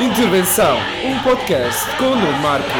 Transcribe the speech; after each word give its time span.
Intervenção, 0.00 0.76
um 1.04 1.22
podcast 1.24 1.96
com 1.96 2.04
o 2.04 2.14
Nuno 2.14 2.38
Marcos. 2.40 2.72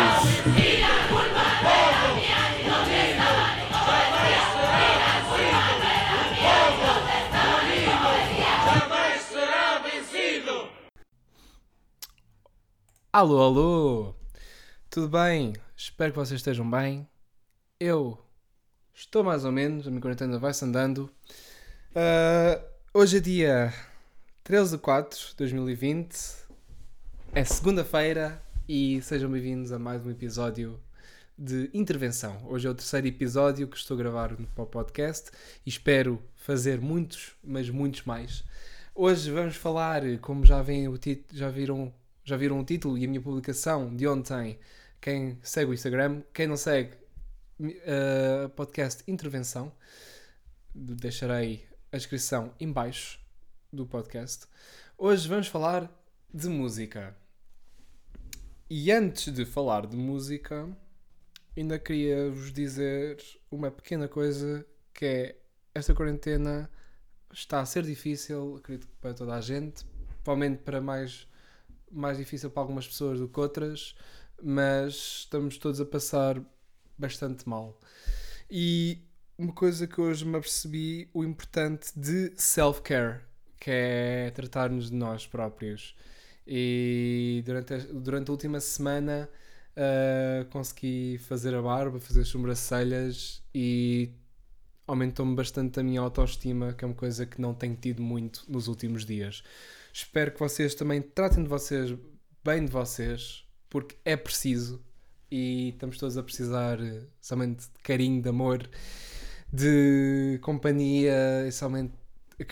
Alô, 13.12 13.42
alô! 13.42 14.14
Tudo 14.88 15.08
bem? 15.08 15.54
Espero 15.76 16.12
que 16.12 16.18
vocês 16.20 16.38
estejam 16.38 16.70
bem. 16.70 17.04
Eu 17.80 18.16
estou 18.94 19.24
mais 19.24 19.44
ou 19.44 19.50
menos, 19.50 19.88
a 19.88 19.90
minha 19.90 20.00
quarentena 20.00 20.38
vai-se 20.38 20.64
andando. 20.64 21.10
Uh, 21.90 22.64
hoje 22.94 23.16
é 23.16 23.20
dia 23.20 23.74
13 24.44 24.76
de 24.76 24.82
4 24.82 25.18
de 25.30 25.36
2020, 25.36 26.47
é 27.34 27.44
segunda-feira 27.44 28.42
e 28.68 29.00
sejam 29.02 29.30
bem-vindos 29.30 29.70
a 29.72 29.78
mais 29.78 30.04
um 30.04 30.10
episódio 30.10 30.80
de 31.36 31.70
intervenção. 31.72 32.40
Hoje 32.46 32.66
é 32.66 32.70
o 32.70 32.74
terceiro 32.74 33.06
episódio 33.06 33.68
que 33.68 33.76
estou 33.76 33.94
a 33.94 33.98
gravar 33.98 34.36
no 34.38 34.66
podcast 34.66 35.30
e 35.64 35.68
espero 35.68 36.22
fazer 36.34 36.80
muitos, 36.80 37.36
mas 37.44 37.70
muitos 37.70 38.02
mais. 38.04 38.44
Hoje 38.94 39.30
vamos 39.30 39.56
falar, 39.56 40.02
como 40.20 40.44
já, 40.44 40.62
vem 40.62 40.88
o 40.88 40.98
já 41.32 41.48
viram 41.50 41.92
já 42.24 42.36
viram 42.36 42.60
o 42.60 42.64
título 42.64 42.98
e 42.98 43.04
a 43.04 43.08
minha 43.08 43.20
publicação 43.20 43.94
de 43.94 44.06
ontem. 44.06 44.58
Quem 45.00 45.38
segue 45.42 45.70
o 45.70 45.74
Instagram, 45.74 46.22
quem 46.34 46.46
não 46.46 46.56
segue, 46.56 46.96
uh, 47.60 48.48
podcast 48.50 49.02
Intervenção, 49.06 49.72
deixarei 50.74 51.66
a 51.92 51.96
descrição 51.96 52.52
em 52.58 52.70
baixo 52.70 53.20
do 53.72 53.86
podcast. 53.86 54.46
Hoje 54.96 55.28
vamos 55.28 55.46
falar 55.46 55.90
de 56.32 56.48
música. 56.48 57.16
E 58.70 58.92
antes 58.92 59.32
de 59.32 59.46
falar 59.46 59.86
de 59.86 59.96
música, 59.96 60.68
ainda 61.56 61.78
queria 61.78 62.30
vos 62.30 62.52
dizer 62.52 63.16
uma 63.50 63.70
pequena 63.70 64.06
coisa 64.06 64.66
que 64.92 65.06
é 65.06 65.36
esta 65.74 65.94
quarentena 65.94 66.70
está 67.32 67.60
a 67.60 67.66
ser 67.66 67.82
difícil, 67.82 68.56
acredito 68.56 68.86
que 68.86 68.96
para 69.00 69.14
toda 69.14 69.34
a 69.36 69.40
gente, 69.40 69.86
provavelmente 70.22 70.62
para 70.62 70.82
mais 70.82 71.26
mais 71.90 72.18
difícil 72.18 72.50
para 72.50 72.62
algumas 72.62 72.86
pessoas 72.86 73.18
do 73.18 73.26
que 73.26 73.40
outras, 73.40 73.94
mas 74.42 75.20
estamos 75.20 75.56
todos 75.56 75.80
a 75.80 75.86
passar 75.86 76.38
bastante 76.98 77.48
mal. 77.48 77.80
E 78.50 79.02
uma 79.38 79.54
coisa 79.54 79.86
que 79.86 79.98
hoje 79.98 80.26
me 80.26 80.36
apercebi, 80.36 81.08
o 81.14 81.24
importante 81.24 81.98
de 81.98 82.34
self-care, 82.36 83.20
que 83.58 83.70
é 83.70 84.30
tratar-nos 84.32 84.90
de 84.90 84.96
nós 84.96 85.26
próprios. 85.26 85.96
E 86.48 87.42
durante 87.44 87.74
a, 87.74 87.76
durante 87.78 88.30
a 88.30 88.32
última 88.32 88.58
semana 88.58 89.28
uh, 89.76 90.44
consegui 90.46 91.18
fazer 91.18 91.54
a 91.54 91.60
barba, 91.60 92.00
fazer 92.00 92.22
as 92.22 92.28
sobrancelhas 92.28 93.42
e 93.54 94.10
aumentou-me 94.86 95.36
bastante 95.36 95.78
a 95.78 95.82
minha 95.82 96.00
autoestima, 96.00 96.72
que 96.72 96.84
é 96.84 96.88
uma 96.88 96.94
coisa 96.94 97.26
que 97.26 97.38
não 97.38 97.52
tenho 97.52 97.76
tido 97.76 98.02
muito 98.02 98.44
nos 98.48 98.66
últimos 98.66 99.04
dias. 99.04 99.42
Espero 99.92 100.32
que 100.32 100.40
vocês 100.40 100.74
também 100.74 101.02
tratem 101.02 101.42
de 101.42 101.48
vocês 101.48 101.94
bem 102.42 102.64
de 102.64 102.72
vocês, 102.72 103.44
porque 103.68 103.96
é 104.04 104.16
preciso 104.16 104.82
e 105.30 105.70
estamos 105.70 105.98
todos 105.98 106.16
a 106.16 106.22
precisar 106.22 106.80
eh, 106.80 107.02
somente 107.20 107.64
de 107.64 107.82
carinho, 107.82 108.22
de 108.22 108.28
amor, 108.30 108.66
de 109.52 110.38
companhia 110.40 111.50
somente 111.52 111.92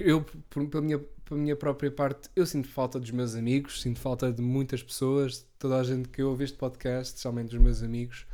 eu, 0.00 0.25
pela 0.50 0.83
minha, 0.83 1.00
pela 1.27 1.41
minha 1.41 1.56
própria 1.56 1.91
parte, 1.91 2.30
eu 2.36 2.46
sinto 2.46 2.69
falta 2.69 3.00
dos 3.00 3.10
meus 3.10 3.34
amigos, 3.34 3.82
sinto 3.82 3.98
falta 3.98 4.32
de 4.32 4.41
muitas 4.41 4.82
pessoas, 4.82 5.44
toda 5.58 5.77
a 5.78 5.82
gente 5.82 6.08
que 6.08 6.22
ouve 6.22 6.44
este 6.44 6.56
podcast, 6.56 7.08
especialmente 7.08 7.50
dos 7.50 7.60
meus 7.60 7.82
amigos. 7.82 8.26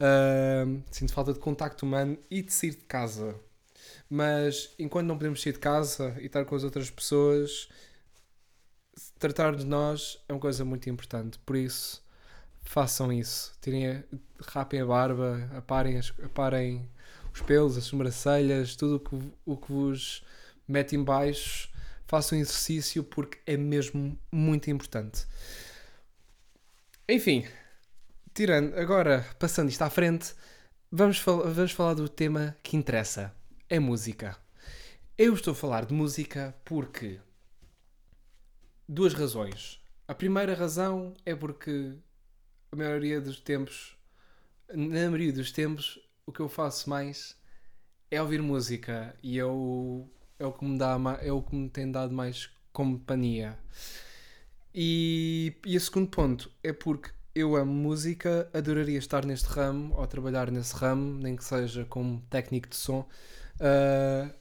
Uh, 0.00 0.80
sinto 0.90 1.12
falta 1.12 1.32
de 1.32 1.40
contacto 1.40 1.84
humano 1.84 2.16
e 2.30 2.40
de 2.40 2.52
sair 2.52 2.70
de 2.70 2.84
casa. 2.84 3.34
Mas 4.08 4.72
enquanto 4.78 5.08
não 5.08 5.18
podemos 5.18 5.42
sair 5.42 5.52
de 5.52 5.58
casa 5.58 6.16
e 6.20 6.26
estar 6.26 6.44
com 6.44 6.54
as 6.54 6.62
outras 6.62 6.88
pessoas, 6.88 7.68
tratar 9.18 9.56
de 9.56 9.66
nós 9.66 10.22
é 10.28 10.32
uma 10.32 10.40
coisa 10.40 10.64
muito 10.64 10.88
importante. 10.88 11.40
Por 11.40 11.56
isso, 11.56 12.00
façam 12.62 13.12
isso. 13.12 13.52
Tirem, 13.60 14.04
rapem 14.40 14.80
a 14.80 14.86
barba, 14.86 15.50
aparem, 15.56 16.00
aparem 16.22 16.88
os 17.34 17.40
pelos, 17.42 17.76
as 17.76 17.84
sobrancelhas, 17.84 18.76
tudo 18.76 18.96
o 18.96 19.00
que, 19.00 19.32
o 19.44 19.56
que 19.56 19.72
vos 19.72 20.24
mete 20.68 20.94
em 20.94 21.02
baixo. 21.02 21.68
Façam 22.08 22.38
exercício 22.38 23.04
porque 23.04 23.38
é 23.46 23.54
mesmo 23.54 24.18
muito 24.32 24.70
importante. 24.70 25.26
Enfim, 27.06 27.46
tirando, 28.32 28.74
agora 28.78 29.26
passando 29.38 29.68
isto 29.68 29.82
à 29.82 29.90
frente, 29.90 30.34
vamos, 30.90 31.18
fal 31.18 31.52
vamos 31.52 31.72
falar 31.72 31.92
do 31.92 32.08
tema 32.08 32.56
que 32.62 32.78
interessa: 32.78 33.34
é 33.68 33.78
música. 33.78 34.38
Eu 35.18 35.34
estou 35.34 35.52
a 35.52 35.54
falar 35.54 35.84
de 35.84 35.92
música 35.92 36.56
porque 36.64 37.20
duas 38.88 39.12
razões. 39.12 39.78
A 40.06 40.14
primeira 40.14 40.54
razão 40.54 41.12
é 41.26 41.34
porque 41.34 41.92
a 42.72 42.76
maioria 42.76 43.20
dos 43.20 43.38
tempos, 43.38 43.98
na 44.72 45.10
maioria 45.10 45.32
dos 45.34 45.52
tempos, 45.52 46.00
o 46.24 46.32
que 46.32 46.40
eu 46.40 46.48
faço 46.48 46.88
mais 46.88 47.36
é 48.10 48.22
ouvir 48.22 48.40
música 48.40 49.14
e 49.22 49.42
o, 49.42 50.08
é 50.38 50.46
o 50.46 50.52
que 50.52 50.64
me 50.64 50.78
dá 50.78 50.96
é 51.20 51.32
o 51.32 51.42
que 51.42 51.54
me 51.54 51.68
tem 51.68 51.90
dado 51.90 52.14
mais 52.14 52.50
companhia. 52.72 53.58
E, 54.74 55.54
e 55.66 55.76
o 55.76 55.80
segundo 55.80 56.08
ponto 56.08 56.50
é 56.62 56.72
porque 56.72 57.10
eu 57.34 57.56
amo 57.56 57.72
música, 57.72 58.48
adoraria 58.52 58.98
estar 58.98 59.24
neste 59.24 59.48
ramo 59.48 59.94
ou 59.96 60.06
trabalhar 60.06 60.50
nesse 60.50 60.74
ramo, 60.74 61.18
nem 61.20 61.36
que 61.36 61.44
seja 61.44 61.84
como 61.84 62.20
técnico 62.30 62.68
de 62.68 62.76
som. 62.76 63.08
Uh, 63.60 64.32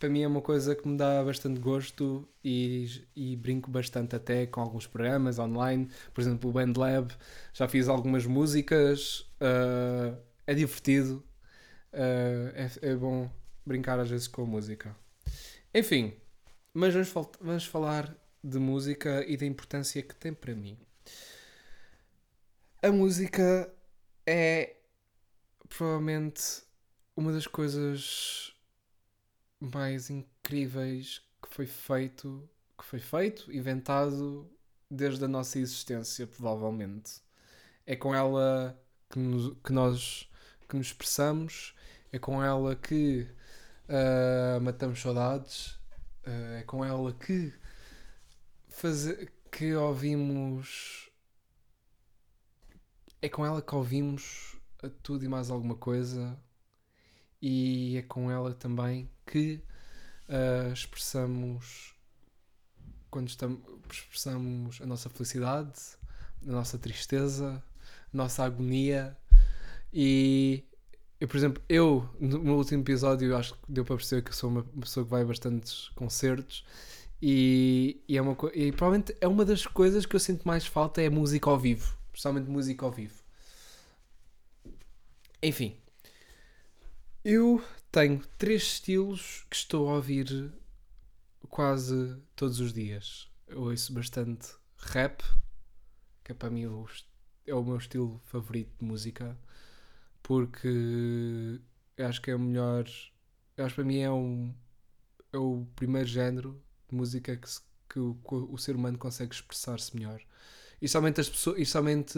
para 0.00 0.08
mim 0.08 0.22
é 0.22 0.26
uma 0.26 0.40
coisa 0.40 0.74
que 0.74 0.88
me 0.88 0.96
dá 0.96 1.22
bastante 1.22 1.60
gosto 1.60 2.26
e, 2.42 3.04
e, 3.14 3.36
brinco 3.36 3.70
bastante 3.70 4.16
até 4.16 4.46
com 4.46 4.60
alguns 4.62 4.86
programas 4.86 5.38
online, 5.38 5.88
por 6.14 6.22
exemplo 6.22 6.48
o 6.48 6.52
BandLab, 6.52 7.12
já 7.52 7.68
fiz 7.68 7.86
algumas 7.86 8.24
músicas, 8.24 9.30
uh, 9.40 10.16
é 10.46 10.54
divertido, 10.54 11.22
uh, 11.92 12.50
é, 12.54 12.70
é, 12.80 12.96
bom 12.96 13.30
brincar 13.66 14.00
às 14.00 14.08
vezes 14.08 14.26
com 14.26 14.42
a 14.42 14.46
música. 14.46 14.96
Enfim, 15.72 16.14
mas 16.74 16.92
vamos, 16.94 17.30
vamos 17.40 17.64
falar 17.64 18.16
de 18.42 18.58
música 18.58 19.24
e 19.26 19.36
da 19.36 19.46
importância 19.46 20.02
que 20.02 20.14
tem 20.14 20.32
para 20.34 20.54
mim. 20.54 20.76
A 22.82 22.90
música 22.90 23.72
é 24.26 24.76
provavelmente 25.68 26.62
uma 27.16 27.32
das 27.32 27.46
coisas 27.46 28.52
mais 29.60 30.10
incríveis 30.10 31.22
que 31.42 31.54
foi 31.54 31.66
feito, 31.66 32.48
que 32.76 32.84
foi 32.84 32.98
feito, 32.98 33.52
inventado 33.52 34.50
desde 34.90 35.24
a 35.24 35.28
nossa 35.28 35.58
existência, 35.58 36.26
provavelmente. 36.26 37.20
É 37.86 37.94
com 37.94 38.14
ela 38.14 38.76
que, 39.08 39.18
nos, 39.18 39.56
que 39.62 39.72
nós 39.72 40.28
que 40.68 40.76
nos 40.76 40.86
expressamos, 40.86 41.74
é 42.12 42.18
com 42.18 42.42
ela 42.42 42.76
que 42.76 43.28
uh, 43.90 44.60
matamos 44.60 45.00
saudades, 45.00 45.72
uh, 46.26 46.58
é 46.58 46.62
com 46.62 46.84
ela 46.84 47.12
que 47.12 47.52
fazer, 48.68 49.32
que 49.50 49.74
ouvimos 49.74 51.10
é 53.22 53.28
com 53.28 53.44
ela 53.44 53.60
que 53.60 53.74
ouvimos 53.74 54.56
tudo 55.02 55.24
e 55.24 55.28
mais 55.28 55.50
alguma 55.50 55.74
coisa. 55.74 56.38
E 57.42 57.96
é 57.96 58.02
com 58.02 58.30
ela 58.30 58.54
também 58.54 59.10
que 59.26 59.62
uh, 60.28 60.72
expressamos 60.72 61.94
quando 63.10 63.28
estamos, 63.28 63.60
expressamos 63.90 64.80
a 64.80 64.86
nossa 64.86 65.10
felicidade, 65.10 65.80
a 66.46 66.50
nossa 66.50 66.78
tristeza, 66.78 67.62
a 68.12 68.16
nossa 68.16 68.44
agonia. 68.44 69.16
E 69.92 70.64
eu, 71.20 71.28
por 71.28 71.36
exemplo, 71.36 71.62
eu 71.68 72.08
no 72.18 72.56
último 72.56 72.82
episódio 72.82 73.36
acho 73.36 73.52
que 73.52 73.60
deu 73.68 73.84
para 73.84 73.96
perceber 73.96 74.22
que 74.22 74.34
sou 74.34 74.48
uma 74.48 74.62
pessoa 74.62 75.04
que 75.04 75.10
vai 75.10 75.22
a 75.22 75.26
bastantes 75.26 75.90
concertos 75.90 76.64
e, 77.20 78.02
e, 78.08 78.16
é 78.16 78.22
uma, 78.22 78.34
e 78.54 78.72
provavelmente 78.72 79.14
é 79.20 79.28
uma 79.28 79.44
das 79.44 79.66
coisas 79.66 80.06
que 80.06 80.16
eu 80.16 80.20
sinto 80.20 80.48
mais 80.48 80.66
falta 80.66 81.02
é 81.02 81.10
música 81.10 81.50
ao 81.50 81.58
vivo, 81.58 81.94
especialmente 82.06 82.48
música 82.48 82.86
ao 82.86 82.90
vivo. 82.90 83.22
Enfim, 85.42 85.76
eu 87.22 87.62
tenho 87.92 88.22
três 88.38 88.62
estilos 88.62 89.44
que 89.50 89.56
estou 89.56 89.90
a 89.90 89.96
ouvir 89.96 90.50
quase 91.50 92.16
todos 92.34 92.60
os 92.60 92.72
dias. 92.72 93.28
Eu 93.46 93.62
ouço 93.62 93.92
bastante 93.92 94.48
rap, 94.78 95.22
que 96.24 96.32
é 96.32 96.34
para 96.34 96.48
mim 96.48 96.62
é 97.46 97.54
o 97.54 97.62
meu 97.62 97.76
estilo 97.76 98.18
favorito 98.24 98.70
de 98.78 98.84
música, 98.86 99.36
porque 100.30 101.58
acho 101.98 102.22
que 102.22 102.30
é 102.30 102.36
o 102.36 102.38
melhor. 102.38 102.84
Acho 102.84 103.68
que 103.68 103.74
para 103.74 103.84
mim 103.84 103.98
é, 103.98 104.08
um, 104.08 104.54
é 105.32 105.36
o 105.36 105.66
primeiro 105.74 106.06
género 106.06 106.62
de 106.88 106.94
música 106.94 107.36
que, 107.36 107.50
se, 107.50 107.60
que 107.88 107.98
o, 107.98 108.16
o 108.30 108.56
ser 108.56 108.76
humano 108.76 108.96
consegue 108.96 109.34
expressar-se 109.34 109.92
melhor. 109.96 110.20
E 110.80 110.86
somente 110.88 111.20
as 111.20 111.28
pessoas. 111.28 111.58
E 111.58 111.66
somente. 111.66 112.16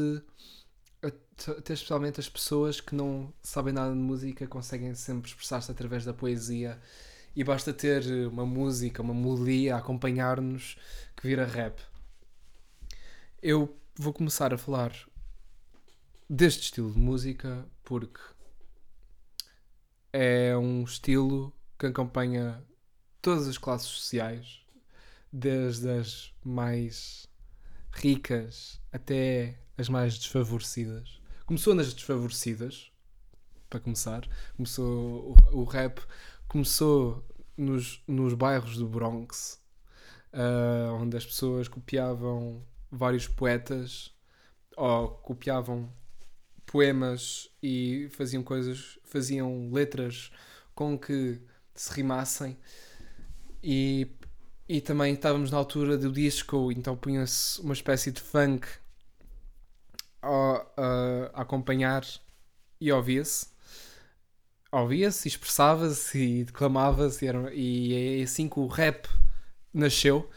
Até 1.02 1.72
especialmente 1.72 2.20
as 2.20 2.28
pessoas 2.28 2.82
que 2.82 2.94
não 2.94 3.32
sabem 3.42 3.72
nada 3.72 3.94
de 3.94 3.98
música 3.98 4.46
conseguem 4.46 4.94
sempre 4.94 5.30
expressar-se 5.30 5.70
através 5.70 6.04
da 6.04 6.12
poesia 6.12 6.78
e 7.34 7.42
basta 7.42 7.72
ter 7.72 8.04
uma 8.28 8.44
música, 8.44 9.00
uma 9.00 9.14
melodia 9.14 9.74
a 9.74 9.78
acompanhar-nos 9.78 10.76
que 11.16 11.26
vira 11.26 11.46
rap. 11.46 11.80
Eu 13.42 13.74
vou 13.96 14.12
começar 14.12 14.52
a 14.52 14.58
falar 14.58 14.92
deste 16.28 16.64
estilo 16.64 16.92
de 16.92 16.98
música 16.98 17.66
porque 17.84 18.20
é 20.12 20.56
um 20.56 20.84
estilo 20.84 21.52
que 21.78 21.86
acompanha 21.86 22.62
todas 23.20 23.48
as 23.48 23.58
classes 23.58 23.88
sociais, 23.88 24.60
desde 25.32 25.88
as 25.88 26.34
mais 26.44 27.26
ricas 27.92 28.80
até 28.92 29.58
as 29.76 29.88
mais 29.88 30.18
desfavorecidas. 30.18 31.20
Começou 31.46 31.74
nas 31.74 31.92
desfavorecidas, 31.92 32.92
para 33.72 33.80
começar. 33.80 34.28
Começou 34.54 35.34
o, 35.50 35.60
o 35.60 35.64
rap 35.64 36.00
começou 36.46 37.24
nos, 37.56 38.02
nos 38.06 38.34
bairros 38.34 38.76
do 38.76 38.86
Bronx, 38.86 39.58
uh, 40.34 40.92
onde 40.94 41.16
as 41.16 41.24
pessoas 41.24 41.66
copiavam 41.66 42.62
vários 42.90 43.26
poetas 43.26 44.14
ou 44.76 45.08
copiavam 45.08 45.90
poemas 46.72 47.50
e 47.62 48.08
faziam 48.12 48.42
coisas, 48.42 48.98
faziam 49.04 49.70
letras 49.70 50.32
com 50.74 50.98
que 50.98 51.38
se 51.74 51.92
rimassem 51.92 52.56
e, 53.62 54.08
e 54.66 54.80
também 54.80 55.12
estávamos 55.12 55.50
na 55.50 55.58
altura 55.58 55.98
do 55.98 56.10
disco, 56.10 56.72
então 56.72 56.96
punha-se 56.96 57.60
uma 57.60 57.74
espécie 57.74 58.10
de 58.10 58.22
funk 58.22 58.66
a, 60.22 60.66
a, 60.76 61.30
a 61.34 61.42
acompanhar 61.42 62.06
e 62.80 62.90
ouvia-se. 62.90 63.48
Ouvia-se, 64.72 65.28
expressava-se 65.28 66.18
e 66.18 66.44
declamava-se, 66.44 67.26
e 67.52 68.20
é 68.20 68.22
assim 68.22 68.48
que 68.48 68.58
o 68.58 68.66
rap 68.66 69.06
nasceu. 69.74 70.30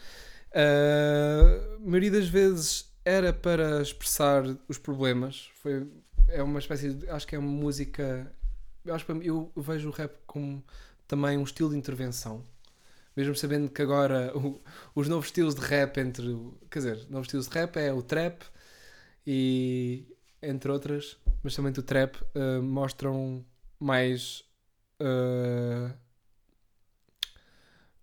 Uh, 0.50 1.76
a 1.76 1.78
maioria 1.80 2.10
das 2.10 2.28
vezes 2.28 2.94
era 3.06 3.32
para 3.32 3.80
expressar 3.80 4.44
os 4.68 4.76
problemas. 4.76 5.48
Foi, 5.62 5.86
é 6.28 6.42
uma 6.42 6.58
espécie 6.58 6.92
de. 6.92 7.08
Acho 7.08 7.26
que 7.26 7.34
é 7.34 7.38
uma 7.38 7.50
música. 7.50 8.30
Eu, 8.84 8.94
acho 8.94 9.04
que 9.04 9.12
eu 9.12 9.52
vejo 9.56 9.88
o 9.88 9.92
rap 9.92 10.12
como 10.26 10.62
também 11.06 11.38
um 11.38 11.44
estilo 11.44 11.70
de 11.70 11.76
intervenção. 11.76 12.42
Mesmo 13.16 13.34
sabendo 13.34 13.70
que 13.70 13.80
agora 13.80 14.36
o, 14.36 14.60
os 14.94 15.08
novos 15.08 15.26
estilos 15.26 15.54
de 15.54 15.62
rap 15.62 15.98
entre. 15.98 16.26
Quer 16.70 16.78
dizer, 16.78 17.06
novos 17.08 17.26
estilos 17.26 17.48
de 17.48 17.54
rap 17.54 17.76
é 17.76 17.92
o 17.92 18.02
trap 18.02 18.42
e. 19.26 20.06
entre 20.42 20.70
outras, 20.70 21.16
mas 21.42 21.54
também 21.54 21.72
o 21.72 21.82
trap 21.82 22.16
uh, 22.16 22.62
mostram 22.62 23.44
mais. 23.78 24.44
Uh, 25.00 25.92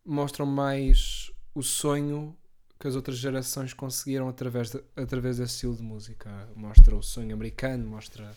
mostram 0.05 0.45
mais 0.45 1.31
o 1.55 1.63
sonho 1.63 2.35
que 2.83 2.88
as 2.89 2.97
outras 2.97 3.15
gerações 3.15 3.71
conseguiram 3.71 4.27
através, 4.27 4.69
de, 4.69 4.83
através 4.97 5.38
desse 5.38 5.53
estilo 5.53 5.74
de 5.74 5.81
música. 5.81 6.30
Mostra 6.53 6.94
o 6.94 7.01
sonho 7.01 7.33
americano, 7.33 7.88
mostra 7.88 8.30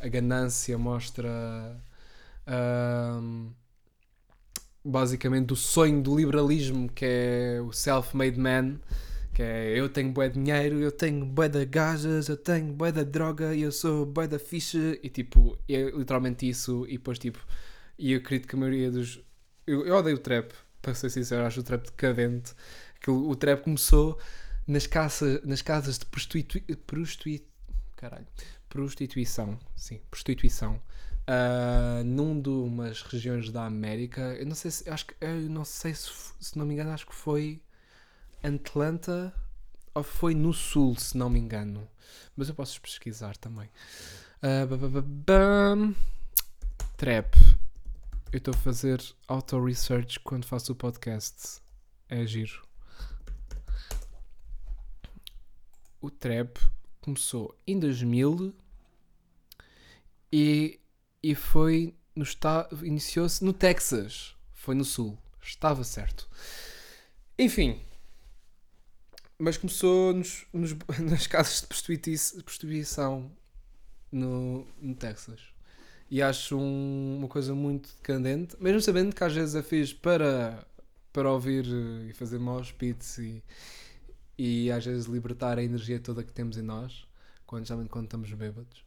a 0.00 0.08
ganância, 0.08 0.78
mostra. 0.78 1.78
Basicamente 4.82 5.52
o 5.52 5.56
sonho 5.56 6.02
do 6.02 6.16
liberalismo, 6.16 6.88
que 6.88 7.04
é 7.04 7.60
o 7.60 7.72
self-made 7.72 8.40
man, 8.40 8.80
que 9.34 9.42
é 9.42 9.78
eu 9.78 9.86
tenho 9.90 10.10
bué 10.12 10.30
de 10.30 10.42
dinheiro, 10.42 10.80
eu 10.80 10.90
tenho 10.90 11.26
bué 11.26 11.50
de 11.50 11.66
gajas, 11.66 12.30
eu 12.30 12.38
tenho 12.38 12.72
bué 12.72 12.90
de 12.90 13.04
droga, 13.04 13.54
eu 13.54 13.70
sou 13.70 14.06
bué 14.06 14.26
da 14.26 14.38
ficha, 14.38 14.98
e 15.02 15.10
tipo, 15.10 15.58
é 15.68 15.90
literalmente 15.90 16.48
isso, 16.48 16.86
e 16.88 16.92
depois 16.92 17.18
tipo, 17.18 17.38
e 17.98 18.12
eu 18.12 18.18
acredito 18.18 18.48
que 18.48 18.56
a 18.56 18.58
maioria 18.58 18.90
dos... 18.90 19.20
Eu, 19.66 19.84
eu 19.86 19.94
odeio 19.94 20.16
o 20.16 20.20
trap, 20.20 20.54
para 20.80 20.94
ser 20.94 21.10
sincero, 21.10 21.44
acho 21.44 21.60
o 21.60 21.62
trap 21.62 21.84
decadente, 21.84 22.54
que 23.04 23.10
o, 23.10 23.28
o 23.28 23.36
trap 23.36 23.64
começou 23.64 24.18
nas, 24.66 24.86
caça, 24.86 25.38
nas 25.44 25.60
casas 25.60 25.98
de 25.98 26.06
prostitui... 26.06 26.62
prostitui 26.86 27.46
caralho, 27.96 28.26
prostituição, 28.66 29.58
sim, 29.76 30.00
prostituição, 30.10 30.80
uh, 31.28 32.02
num 32.02 32.40
de 32.40 32.48
umas 32.48 33.02
regiões 33.02 33.50
da 33.50 33.66
América. 33.66 34.22
Eu 34.38 34.46
não 34.46 34.54
sei 34.54 34.70
se 34.70 34.88
acho 34.88 35.06
que 35.06 35.14
eu 35.20 35.50
não 35.50 35.66
sei 35.66 35.94
se, 35.94 36.08
se 36.40 36.58
não 36.58 36.64
me 36.64 36.72
engano, 36.72 36.92
acho 36.92 37.06
que 37.06 37.14
foi 37.14 37.62
Atlanta 38.42 39.34
ou 39.94 40.02
foi 40.02 40.34
no 40.34 40.54
sul, 40.54 40.96
se 40.98 41.14
não 41.16 41.28
me 41.28 41.38
engano. 41.38 41.86
Mas 42.34 42.48
eu 42.48 42.54
posso 42.54 42.80
pesquisar 42.80 43.36
também. 43.36 43.68
Uh, 44.42 45.94
Trap. 46.96 47.34
Eu 48.32 48.38
estou 48.38 48.54
a 48.54 48.56
fazer 48.56 49.00
auto-research 49.28 50.20
quando 50.20 50.46
faço 50.46 50.72
o 50.72 50.74
podcast. 50.74 51.60
É 52.08 52.26
giro. 52.26 52.73
O 56.04 56.10
trap 56.10 56.60
começou 57.00 57.58
em 57.66 57.78
2000 57.78 58.54
e 60.30 60.78
e 61.22 61.34
foi 61.34 61.94
no. 62.14 62.26
Iniciou-se 62.82 63.42
no 63.42 63.54
Texas. 63.54 64.36
Foi 64.52 64.74
no 64.74 64.84
sul. 64.84 65.16
Estava 65.42 65.82
certo. 65.82 66.28
Enfim. 67.38 67.80
Mas 69.38 69.56
começou 69.56 70.12
nos, 70.12 70.44
nos 70.52 70.76
nas 71.00 71.26
casas 71.26 71.62
de 71.62 71.68
prostituição 72.42 73.32
no, 74.12 74.66
no 74.78 74.94
Texas. 74.94 75.40
E 76.10 76.20
acho 76.20 76.58
um, 76.58 77.16
uma 77.16 77.28
coisa 77.28 77.54
muito 77.54 77.88
decadente, 77.96 78.54
mesmo 78.60 78.82
sabendo 78.82 79.14
que 79.14 79.24
às 79.24 79.32
vezes 79.32 79.54
a 79.56 79.62
fiz 79.62 79.94
para, 79.94 80.66
para 81.14 81.32
ouvir 81.32 81.64
e 82.06 82.12
fazer 82.12 82.38
maus 82.38 82.70
pits 82.70 83.16
e, 83.16 83.42
e 84.38 84.70
às 84.70 84.84
vezes 84.84 85.06
libertar 85.06 85.58
a 85.58 85.62
energia 85.62 86.00
toda 86.00 86.24
que 86.24 86.32
temos 86.32 86.56
em 86.56 86.62
nós, 86.62 87.06
quando, 87.46 87.88
quando 87.88 88.04
estamos 88.04 88.32
bêbados. 88.32 88.84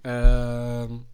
Uh, 0.00 1.04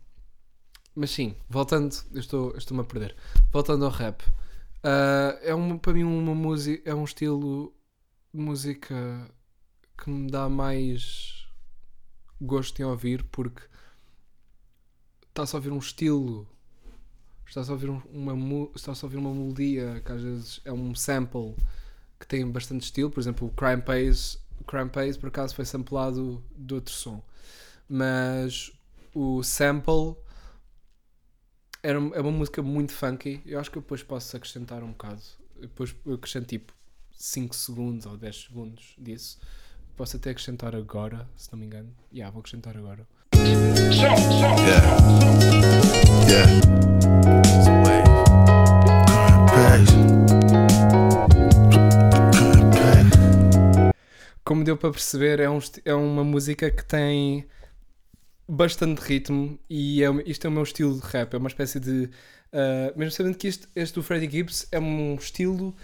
mas 0.94 1.10
sim, 1.10 1.36
voltando, 1.48 1.94
eu 2.12 2.20
estou, 2.20 2.56
estou-me 2.56 2.82
a 2.82 2.86
perder. 2.86 3.16
Voltando 3.52 3.84
ao 3.84 3.90
rap. 3.90 4.22
Uh, 4.22 5.36
é 5.42 5.78
para 5.78 5.92
mim 5.92 6.04
uma 6.04 6.34
música, 6.34 6.88
é 6.88 6.94
um 6.94 7.04
estilo 7.04 7.74
de 8.32 8.40
música 8.40 9.30
que 9.98 10.10
me 10.10 10.30
dá 10.30 10.48
mais 10.48 11.46
gosto 12.40 12.80
em 12.80 12.84
ouvir 12.84 13.24
porque 13.24 13.62
está-se 15.28 15.54
a 15.54 15.58
ouvir 15.58 15.70
um 15.70 15.78
estilo, 15.78 16.46
está-se 17.46 17.70
a 17.70 17.72
ouvir 17.72 17.90
uma, 17.90 18.70
está-se 18.74 19.04
a 19.04 19.06
ouvir 19.06 19.16
uma 19.16 19.34
melodia 19.34 20.00
que 20.04 20.12
às 20.12 20.22
vezes 20.22 20.60
é 20.64 20.72
um 20.72 20.94
sample 20.94 21.54
que 22.18 22.26
tem 22.26 22.48
bastante 22.50 22.84
estilo, 22.84 23.10
por 23.10 23.20
exemplo 23.20 23.48
o 23.48 23.50
Crime 23.50 23.82
Pays, 23.82 24.38
Crime 24.66 24.90
Pays 24.90 25.16
por 25.16 25.28
acaso 25.28 25.54
foi 25.54 25.64
samplado 25.64 26.42
de 26.56 26.74
outro 26.74 26.92
som, 26.92 27.22
mas 27.88 28.72
o 29.14 29.42
sample 29.42 30.16
era, 31.82 31.98
é 31.98 32.20
uma 32.20 32.32
música 32.32 32.62
muito 32.62 32.92
funky. 32.92 33.40
Eu 33.46 33.60
acho 33.60 33.70
que 33.70 33.78
depois 33.78 34.02
posso 34.02 34.36
acrescentar 34.36 34.82
um 34.82 34.88
bocado. 34.88 35.22
Depois 35.60 35.94
acrescento 36.12 36.46
tipo 36.46 36.72
5 37.12 37.54
segundos 37.54 38.06
ou 38.06 38.16
10 38.16 38.46
segundos 38.48 38.94
disso. 38.98 39.38
Posso 39.96 40.16
até 40.16 40.30
acrescentar 40.30 40.74
agora, 40.74 41.28
se 41.36 41.50
não 41.52 41.60
me 41.60 41.66
engano. 41.66 41.94
Yeah, 42.12 42.32
vou 42.32 42.40
acrescentar 42.40 42.76
agora. 42.76 43.06
Yeah. 43.34 44.16
Yeah. 46.28 47.15
Como 54.46 54.62
deu 54.62 54.76
para 54.76 54.92
perceber, 54.92 55.40
é, 55.40 55.50
um, 55.50 55.58
é 55.84 55.92
uma 55.92 56.22
música 56.22 56.70
que 56.70 56.84
tem 56.84 57.48
bastante 58.48 59.00
ritmo 59.00 59.58
e 59.68 60.04
é, 60.04 60.08
isto 60.24 60.46
é 60.46 60.48
o 60.48 60.52
meu 60.52 60.62
estilo 60.62 61.00
de 61.00 61.04
rap, 61.04 61.34
é 61.34 61.36
uma 61.36 61.48
espécie 61.48 61.80
de. 61.80 62.08
Uh, 62.52 62.96
mesmo 62.96 63.10
sabendo 63.10 63.36
que 63.36 63.48
este, 63.48 63.66
este 63.74 63.96
do 63.96 64.04
Freddie 64.04 64.30
Gibbs 64.30 64.68
é 64.70 64.78
um 64.78 65.16
estilo 65.16 65.74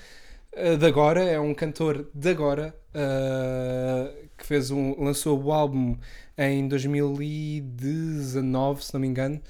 uh, 0.53 0.77
de 0.79 0.87
agora, 0.87 1.25
é 1.25 1.41
um 1.41 1.53
cantor 1.53 2.09
de 2.15 2.31
agora 2.31 2.73
uh, 2.95 4.29
que 4.39 4.47
fez 4.47 4.71
um, 4.71 4.95
lançou 5.03 5.43
o 5.43 5.51
álbum 5.51 5.99
em 6.39 6.69
2019, 6.69 8.85
se 8.85 8.95
não 8.95 9.01
me 9.01 9.09
engano. 9.09 9.43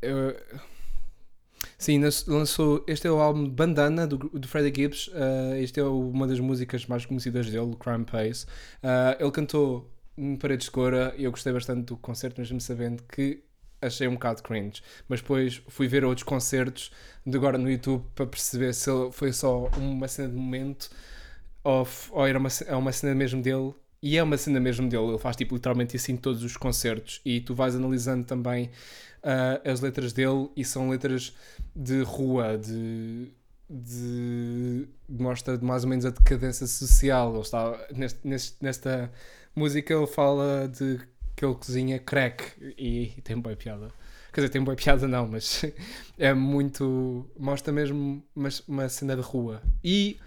Eu, 0.00 0.36
sim, 1.82 2.00
lançou. 2.28 2.84
Este 2.86 3.06
é 3.08 3.10
o 3.10 3.18
álbum 3.18 3.48
Bandana 3.48 4.06
do, 4.06 4.16
do 4.16 4.46
Freddie 4.46 4.82
Gibbs. 4.82 5.08
Uh, 5.08 5.56
este 5.56 5.80
é 5.80 5.84
uma 5.84 6.26
das 6.26 6.38
músicas 6.38 6.86
mais 6.86 7.04
conhecidas 7.04 7.50
dele, 7.50 7.74
Crime 7.76 8.04
Pace. 8.04 8.46
Uh, 8.82 9.20
ele 9.20 9.30
cantou 9.32 9.90
em 10.16 10.36
de 10.36 10.70
Cora 10.70 11.12
e 11.16 11.24
eu 11.24 11.30
gostei 11.30 11.52
bastante 11.52 11.86
do 11.86 11.96
concerto, 11.96 12.40
mesmo 12.40 12.60
sabendo 12.60 13.02
que 13.04 13.42
achei 13.80 14.06
um 14.06 14.14
bocado 14.14 14.42
cringe. 14.42 14.80
Mas 15.08 15.20
depois 15.20 15.60
fui 15.68 15.88
ver 15.88 16.04
outros 16.04 16.22
concertos 16.22 16.92
de 17.26 17.36
agora 17.36 17.58
no 17.58 17.68
YouTube 17.68 18.04
para 18.14 18.26
perceber 18.26 18.72
se 18.74 18.90
foi 19.10 19.32
só 19.32 19.66
uma 19.76 20.06
cena 20.06 20.28
de 20.28 20.36
momento 20.36 20.88
ou, 21.64 21.86
ou 22.10 22.26
era 22.26 22.38
uma, 22.38 22.48
é 22.66 22.76
uma 22.76 22.92
cena 22.92 23.14
mesmo 23.14 23.40
dele, 23.42 23.74
e 24.02 24.16
é 24.18 24.22
uma 24.22 24.36
cena 24.36 24.58
mesmo 24.58 24.88
dele, 24.88 25.04
ele 25.04 25.18
faz 25.18 25.36
tipo 25.36 25.54
literalmente 25.54 25.96
isso 25.96 26.10
em 26.10 26.16
todos 26.16 26.42
os 26.42 26.56
concertos, 26.56 27.20
e 27.24 27.40
tu 27.40 27.54
vais 27.54 27.76
analisando 27.76 28.24
também 28.24 28.70
uh, 29.22 29.70
as 29.70 29.80
letras 29.80 30.12
dele, 30.12 30.50
e 30.56 30.64
são 30.64 30.90
letras 30.90 31.34
de 31.74 32.02
rua, 32.02 32.58
de, 32.58 33.28
de 33.70 34.88
mostra 35.08 35.56
mais 35.58 35.84
ou 35.84 35.90
menos 35.90 36.04
a 36.04 36.10
decadência 36.10 36.66
social. 36.66 37.32
Ele 37.32 37.42
está, 37.42 37.86
neste, 37.94 38.26
neste, 38.26 38.56
nesta 38.60 39.12
música 39.54 39.94
ele 39.94 40.06
fala 40.06 40.68
de 40.68 41.00
que 41.36 41.44
ele 41.44 41.54
cozinha 41.54 41.98
crack 41.98 42.44
e, 42.76 43.12
e 43.16 43.20
tem 43.22 43.38
boa 43.38 43.56
piada. 43.56 43.88
Quer 44.32 44.40
dizer, 44.40 44.50
tem 44.50 44.64
boa 44.64 44.76
piada 44.76 45.06
não, 45.06 45.28
mas 45.28 45.64
é 46.18 46.32
muito. 46.32 47.30
mostra 47.38 47.72
mesmo 47.72 48.22
uma, 48.34 48.48
uma 48.66 48.88
cena 48.88 49.14
de 49.14 49.22
rua. 49.22 49.62
E, 49.84 50.18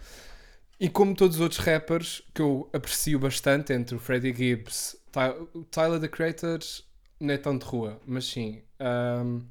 e 0.79 0.89
como 0.89 1.15
todos 1.15 1.37
os 1.37 1.41
outros 1.41 1.59
rappers 1.59 2.21
que 2.33 2.41
eu 2.41 2.69
aprecio 2.73 3.19
bastante, 3.19 3.73
entre 3.73 3.95
o 3.95 3.99
Freddie 3.99 4.35
Gibbs, 4.35 4.97
o 5.53 5.63
Tyler 5.63 5.99
the 5.99 6.07
Creator, 6.07 6.59
não 7.19 7.33
é 7.33 7.37
tão 7.37 7.57
de 7.57 7.65
rua, 7.65 7.99
mas 8.05 8.25
sim. 8.25 8.61
Um, 8.79 9.41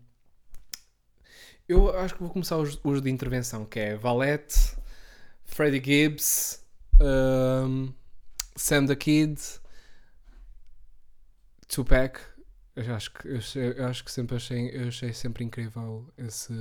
eu 1.67 1.97
acho 1.99 2.15
que 2.15 2.21
vou 2.21 2.31
começar 2.31 2.59
os, 2.59 2.79
os 2.85 3.01
de 3.01 3.11
intervenção, 3.11 3.65
que 3.65 3.81
é 3.81 3.97
Valette, 3.97 4.77
Freddie 5.45 5.83
Gibbs, 5.83 6.63
um, 7.01 7.93
Sam 8.55 8.87
the 8.87 8.97
Kid, 8.97 9.41
Tupac. 11.67 12.21
Eu 12.77 12.95
acho 12.95 13.13
que, 13.13 13.29
eu 13.29 13.87
acho 13.87 14.05
que 14.05 14.11
sempre 14.11 14.37
achei, 14.37 14.71
eu 14.75 14.89
achei 14.89 15.13
sempre 15.13 15.45
incrível 15.45 16.13
esse, 16.19 16.53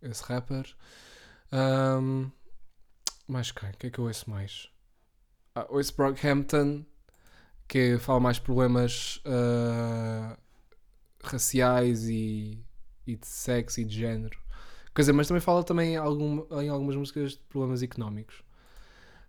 esse 0.00 0.22
rapper. 0.22 0.64
Um, 1.52 2.30
mais 3.28 3.50
quem? 3.50 3.70
O 3.70 3.76
que 3.76 3.86
é 3.88 3.90
que 3.90 3.98
eu 3.98 4.04
ouço 4.04 4.28
mais? 4.30 4.68
Ah, 5.54 5.66
ouço 5.68 5.94
Brockhampton, 5.96 6.84
que 7.68 7.98
fala 7.98 8.20
mais 8.20 8.38
problemas 8.38 9.22
uh, 9.26 10.36
raciais 11.22 12.08
e, 12.08 12.62
e 13.06 13.16
de 13.16 13.26
sexo 13.26 13.80
e 13.80 13.84
de 13.84 13.94
género. 13.94 14.38
Quer 14.94 15.02
dizer, 15.02 15.12
mas 15.12 15.28
também 15.28 15.40
fala 15.40 15.62
também 15.62 15.94
em, 15.94 15.96
algum, 15.96 16.46
em 16.60 16.68
algumas 16.68 16.96
músicas 16.96 17.32
de 17.32 17.38
problemas 17.48 17.82
económicos. 17.82 18.42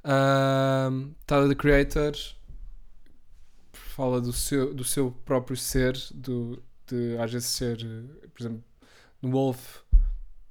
Um, 0.05 1.13
Tyler 1.25 1.49
the 1.49 1.55
Creator 1.55 2.13
fala 3.73 4.21
do 4.21 4.31
seu, 4.31 4.73
do 4.73 4.83
seu 4.83 5.11
próprio 5.25 5.57
ser, 5.57 5.97
do, 6.13 6.63
de 6.85 7.17
às 7.17 7.33
vezes 7.33 7.49
ser, 7.49 7.77
por 8.33 8.41
exemplo, 8.41 8.63
no 9.21 9.31
Wolf. 9.31 9.81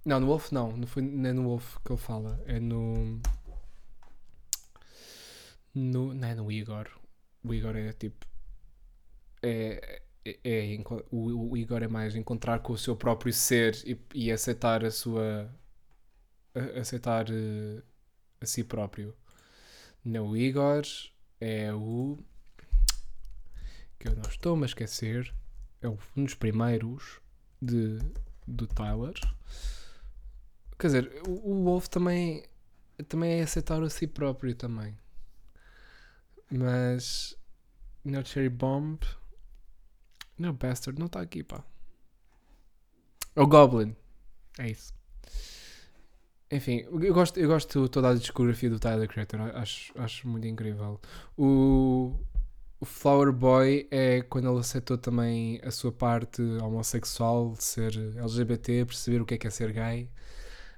Não, 0.05 0.21
no 0.21 0.27
Wolf 0.27 0.53
não, 0.53 0.77
não, 0.77 0.87
foi, 0.87 1.03
não 1.03 1.31
é 1.31 1.33
no 1.33 1.45
Wolf 1.45 1.77
que 1.85 1.93
ele 1.93 1.99
fala, 1.99 2.43
é 2.47 2.61
no. 2.61 3.21
No 5.77 6.15
não 6.15 6.29
é 6.29 6.35
no 6.35 6.51
Igor. 6.51 6.89
O 7.45 7.53
Igor 7.55 7.77
é 7.77 7.93
tipo. 7.93 8.27
É, 9.43 10.03
é, 10.25 10.39
é, 10.43 10.79
o, 11.11 11.51
o, 11.51 11.57
Igor 11.57 11.83
é 11.83 11.89
mais 11.89 12.17
encontrar 12.17 12.61
com 12.61 12.73
o 12.73 12.79
seu 12.79 12.97
próprio 12.97 13.33
ser 13.33 13.77
e, 13.87 14.01
e 14.15 14.33
aceitar 14.33 14.85
a 14.85 14.91
sua 14.91 15.55
a, 16.55 16.81
aceitar 16.81 17.27
uh, 17.29 17.83
a 18.41 18.47
si 18.47 18.65
próprio. 18.65 19.15
Não, 20.03 20.31
o 20.31 20.37
Igor 20.37 20.83
é 21.41 21.73
o 21.75 22.19
que 23.99 24.09
eu 24.09 24.15
não 24.15 24.29
estou-me 24.29 24.63
a 24.63 24.67
esquecer. 24.67 25.33
É 25.83 25.89
um 25.89 25.99
dos 26.17 26.35
primeiros 26.35 27.21
de, 27.61 27.99
do 28.47 28.67
Tyler. 28.67 29.15
Quer 30.79 30.87
dizer, 30.87 31.23
o, 31.29 31.53
o 31.53 31.65
Wolf 31.65 31.89
também, 31.89 32.45
também 33.09 33.41
é 33.41 33.43
aceitar 33.43 33.83
a 33.83 33.91
si 33.91 34.07
próprio 34.07 34.55
também. 34.55 34.97
Mas 36.51 37.37
No 38.05 38.25
Cherry 38.25 38.49
Bomb 38.49 39.01
não, 40.39 40.53
Bastard 40.53 40.99
não 40.99 41.07
está 41.07 41.21
aqui, 41.21 41.43
pá. 41.43 41.65
É 43.35 43.41
o 43.41 43.47
Goblin. 43.47 43.97
É 44.59 44.71
isso. 44.71 44.93
Enfim, 46.51 46.87
eu 46.91 47.15
gosto, 47.15 47.39
eu 47.39 47.49
gosto 47.49 47.89
toda 47.89 48.11
a 48.11 48.15
discografia 48.15 48.71
do 48.71 48.79
Tyler 48.79 49.09
Creator. 49.09 49.41
Acho, 49.57 49.93
acho 49.99 50.29
muito 50.29 50.47
incrível. 50.47 51.01
O, 51.37 52.15
o 52.79 52.85
Flower 52.85 53.33
Boy 53.33 53.89
é 53.91 54.23
quando 54.23 54.49
ele 54.49 54.61
aceitou 54.61 54.97
também 54.97 55.61
a 55.65 55.71
sua 55.71 55.91
parte 55.91 56.41
homossexual, 56.43 57.53
de 57.53 57.65
ser 57.65 57.93
LGBT, 58.17 58.85
perceber 58.85 59.21
o 59.23 59.27
que 59.27 59.35
é 59.35 59.39
que 59.39 59.47
é 59.47 59.51
ser 59.51 59.73
gay. 59.73 60.11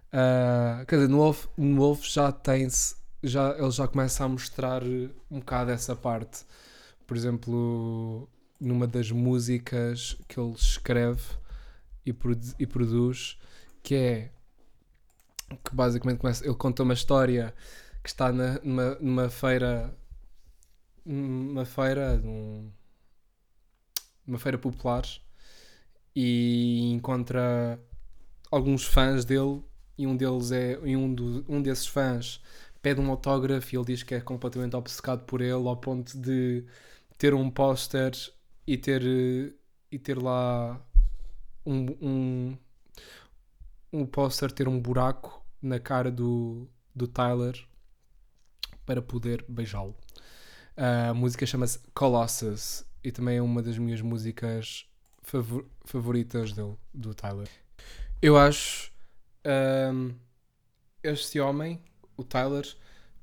Uh, 0.09 0.87
quer 0.87 0.97
dizer, 0.97 1.09
no 1.09 1.19
Wolf, 1.19 1.47
no 1.57 1.77
Wolf 1.77 2.05
já 2.07 2.33
tem-se, 2.33 2.95
já, 3.23 3.57
ele 3.59 3.71
já 3.71 3.89
começa 3.89 4.25
a 4.25 4.29
mostrar 4.29 4.83
um 4.85 5.41
bocado 5.41 5.71
essa 5.71 5.95
parte. 5.97 6.45
Por 7.07 7.17
exemplo, 7.17 8.29
numa 8.61 8.87
das 8.87 9.11
músicas 9.11 10.17
que 10.29 10.39
ele 10.39 10.53
escreve 10.53 11.23
e, 12.05 12.13
produ 12.13 12.55
e 12.59 12.67
produz, 12.67 13.39
que 13.83 13.95
é 13.95 14.31
que 15.65 15.75
basicamente 15.75 16.19
começa, 16.19 16.45
ele 16.45 16.55
conta 16.55 16.83
uma 16.83 16.95
história 16.95 17.55
que 18.03 18.09
está 18.09 18.31
na, 18.33 18.61
numa, 18.63 18.95
numa 18.97 19.31
feira 19.31 19.95
numa 21.05 21.65
feira 21.65 22.19
num, 22.19 22.71
uma 24.27 24.39
feira 24.39 24.59
popular 24.59 25.05
e 26.15 26.91
encontra 26.93 27.81
alguns 28.51 28.85
fãs 28.85 29.25
dele 29.25 29.63
e 29.97 30.07
um 30.07 30.17
deles 30.17 30.53
é 30.53 30.79
e 30.85 30.97
um, 30.97 31.15
do, 31.15 31.45
um 31.49 31.63
desses 31.63 31.87
fãs 31.87 32.43
pede 32.89 33.03
um 33.03 33.11
autógrafo 33.11 33.75
e 33.75 33.77
ele 33.77 33.85
diz 33.85 34.03
que 34.03 34.15
é 34.15 34.21
completamente 34.21 34.75
obcecado 34.75 35.23
por 35.27 35.43
ele 35.43 35.53
ao 35.53 35.77
ponto 35.77 36.19
de 36.19 36.65
ter 37.19 37.35
um 37.35 37.51
póster 37.51 38.13
e 38.67 38.79
ter, 38.79 39.03
e 39.93 39.99
ter 39.99 40.17
lá 40.17 40.81
um, 41.67 41.87
um, 42.01 42.59
um 43.93 44.07
póster 44.07 44.51
ter 44.51 44.67
um 44.67 44.81
buraco 44.81 45.45
na 45.61 45.79
cara 45.79 46.11
do, 46.11 46.67
do 46.95 47.07
Tyler 47.07 47.63
para 48.87 49.03
poder 49.03 49.45
beijá-lo. 49.47 49.95
A 50.75 51.13
música 51.13 51.45
chama-se 51.45 51.81
Colossus 51.93 52.87
e 53.05 53.13
também 53.13 53.37
é 53.37 53.43
uma 53.43 53.61
das 53.61 53.77
minhas 53.77 54.01
músicas 54.01 54.87
favor 55.23 55.67
favoritas 55.85 56.55
dele, 56.55 56.75
do 56.95 57.15
Tyler. 57.15 57.51
Eu 58.23 58.39
acho 58.39 58.91
um, 59.93 60.15
este 61.03 61.39
homem, 61.39 61.83
o 62.19 62.25
Tyler, 62.25 62.67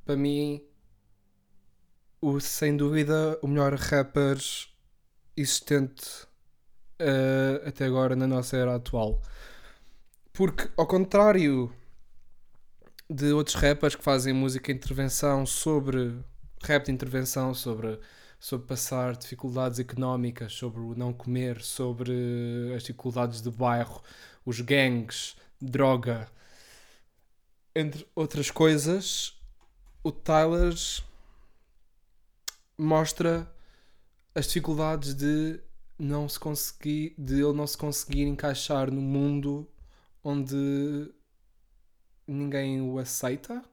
para 0.03 0.15
mim, 0.15 0.63
o, 2.21 2.39
sem 2.39 2.75
dúvida, 2.75 3.37
o 3.43 3.47
melhor 3.47 3.75
rapper 3.75 4.37
existente 5.37 6.25
uh, 6.99 7.67
até 7.67 7.85
agora 7.85 8.15
na 8.15 8.25
nossa 8.25 8.57
era 8.57 8.75
atual. 8.75 9.21
Porque, 10.33 10.69
ao 10.75 10.87
contrário 10.87 11.71
de 13.09 13.31
outros 13.31 13.55
rappers 13.55 13.95
que 13.95 14.03
fazem 14.03 14.33
música 14.33 14.71
intervenção 14.71 15.45
sobre 15.45 16.17
rap 16.63 16.85
de 16.85 16.91
intervenção, 16.91 17.53
sobre, 17.53 17.99
sobre 18.39 18.65
passar 18.65 19.15
dificuldades 19.15 19.77
económicas, 19.77 20.53
sobre 20.53 20.79
o 20.79 20.95
não 20.95 21.13
comer, 21.13 21.61
sobre 21.61 22.73
as 22.75 22.83
dificuldades 22.83 23.41
do 23.41 23.51
bairro, 23.51 24.01
os 24.45 24.61
gangues, 24.61 25.35
droga, 25.61 26.27
entre 27.75 28.07
outras 28.15 28.49
coisas, 28.49 29.37
o 30.01 30.11
Tyler 30.11 30.73
mostra 32.77 33.51
as 34.33 34.47
dificuldades 34.47 35.13
de 35.13 35.59
não 35.99 36.27
se 36.27 36.39
conseguir, 36.39 37.13
de 37.17 37.35
ele 37.35 37.53
não 37.53 37.67
se 37.67 37.77
conseguir 37.77 38.23
encaixar 38.23 38.91
no 38.91 39.01
mundo 39.01 39.67
onde 40.23 41.13
ninguém 42.27 42.81
o 42.81 42.97
aceita. 42.97 43.63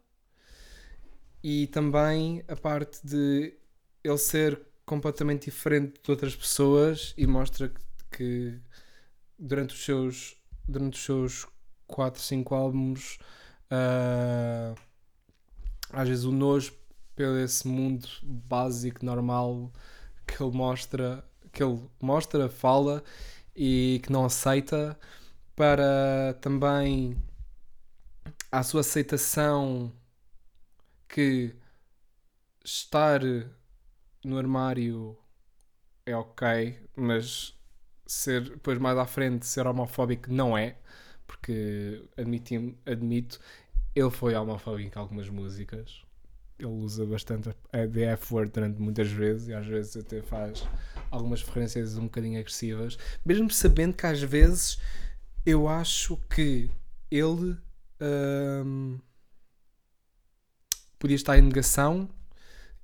E 1.42 1.66
também 1.68 2.44
a 2.46 2.54
parte 2.54 3.04
de 3.04 3.56
ele 4.04 4.18
ser 4.18 4.60
completamente 4.84 5.46
diferente 5.46 6.00
de 6.02 6.10
outras 6.10 6.36
pessoas 6.36 7.14
e 7.16 7.26
mostra 7.26 7.72
que, 8.10 8.60
durante 9.38 9.74
os 9.74 9.84
seus 9.84 10.36
durante 10.68 10.94
os 10.94 11.04
seus 11.04 11.46
4, 11.88 12.22
5 12.22 12.54
álbuns 12.54 13.18
uh, 13.72 14.78
às 15.92 16.08
vezes 16.08 16.24
o 16.24 16.32
nojo 16.32 16.74
pelo 17.14 17.38
esse 17.38 17.66
mundo 17.66 18.08
básico, 18.22 19.04
normal 19.04 19.72
que 20.26 20.42
ele 20.42 20.56
mostra, 20.56 21.24
que 21.52 21.62
ele 21.62 21.80
mostra, 22.00 22.48
fala 22.48 23.02
e 23.54 24.00
que 24.02 24.10
não 24.12 24.24
aceita, 24.24 24.98
para 25.54 26.34
também 26.40 27.16
a 28.50 28.62
sua 28.62 28.80
aceitação 28.80 29.92
que 31.08 31.54
estar 32.64 33.20
no 34.24 34.38
armário 34.38 35.16
é 36.06 36.16
ok, 36.16 36.78
mas 36.96 37.54
ser 38.06 38.42
depois 38.50 38.78
mais 38.78 38.98
à 38.98 39.06
frente 39.06 39.46
ser 39.46 39.66
homofóbico 39.66 40.32
não 40.32 40.56
é, 40.56 40.76
porque 41.26 42.08
admito, 42.16 42.54
admito 42.86 43.40
ele 43.94 44.10
foi 44.10 44.34
homofóbico 44.34 44.96
em 44.96 45.00
algumas 45.00 45.28
músicas. 45.28 46.02
Ele 46.58 46.68
usa 46.68 47.04
bastante 47.04 47.48
a 47.48 47.86
The 47.86 48.12
F-word 48.12 48.52
durante 48.52 48.80
muitas 48.80 49.08
vezes 49.08 49.48
e 49.48 49.54
às 49.54 49.66
vezes 49.66 49.96
até 49.96 50.22
faz 50.22 50.66
algumas 51.10 51.42
referências 51.42 51.96
um 51.96 52.04
bocadinho 52.04 52.38
agressivas, 52.38 52.96
mesmo 53.24 53.50
sabendo 53.50 53.94
que 53.94 54.06
às 54.06 54.22
vezes 54.22 54.78
eu 55.44 55.68
acho 55.68 56.16
que 56.30 56.70
ele 57.10 57.56
hum, 58.64 58.98
podia 60.98 61.16
estar 61.16 61.36
em 61.36 61.42
negação 61.42 62.08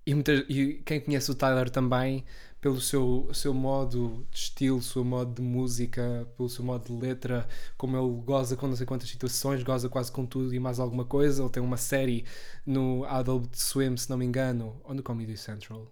e, 0.04 0.14
muitas, 0.14 0.44
e 0.48 0.82
quem 0.84 1.00
conhece 1.00 1.30
o 1.30 1.34
Tyler 1.34 1.70
também 1.70 2.24
pelo 2.60 2.80
seu, 2.80 3.28
seu 3.32 3.54
modo 3.54 4.26
de 4.30 4.38
estilo, 4.38 4.82
seu 4.82 5.04
modo 5.04 5.34
de 5.34 5.42
música, 5.42 6.26
pelo 6.36 6.48
seu 6.48 6.64
modo 6.64 6.86
de 6.86 7.00
letra, 7.00 7.46
como 7.76 7.96
ele 7.96 8.22
goza 8.22 8.56
com 8.56 8.66
não 8.66 8.76
sei 8.76 8.86
quantas 8.86 9.08
situações, 9.08 9.62
goza 9.62 9.88
quase 9.88 10.10
com 10.10 10.26
tudo 10.26 10.54
e 10.54 10.58
mais 10.58 10.80
alguma 10.80 11.04
coisa. 11.04 11.42
Ele 11.42 11.50
tem 11.50 11.62
uma 11.62 11.76
série 11.76 12.24
no 12.66 13.04
Adult 13.04 13.54
Swim, 13.54 13.96
se 13.96 14.10
não 14.10 14.18
me 14.18 14.24
engano, 14.24 14.80
ou 14.84 14.94
no 14.94 15.02
Comedy 15.02 15.36
Central. 15.36 15.86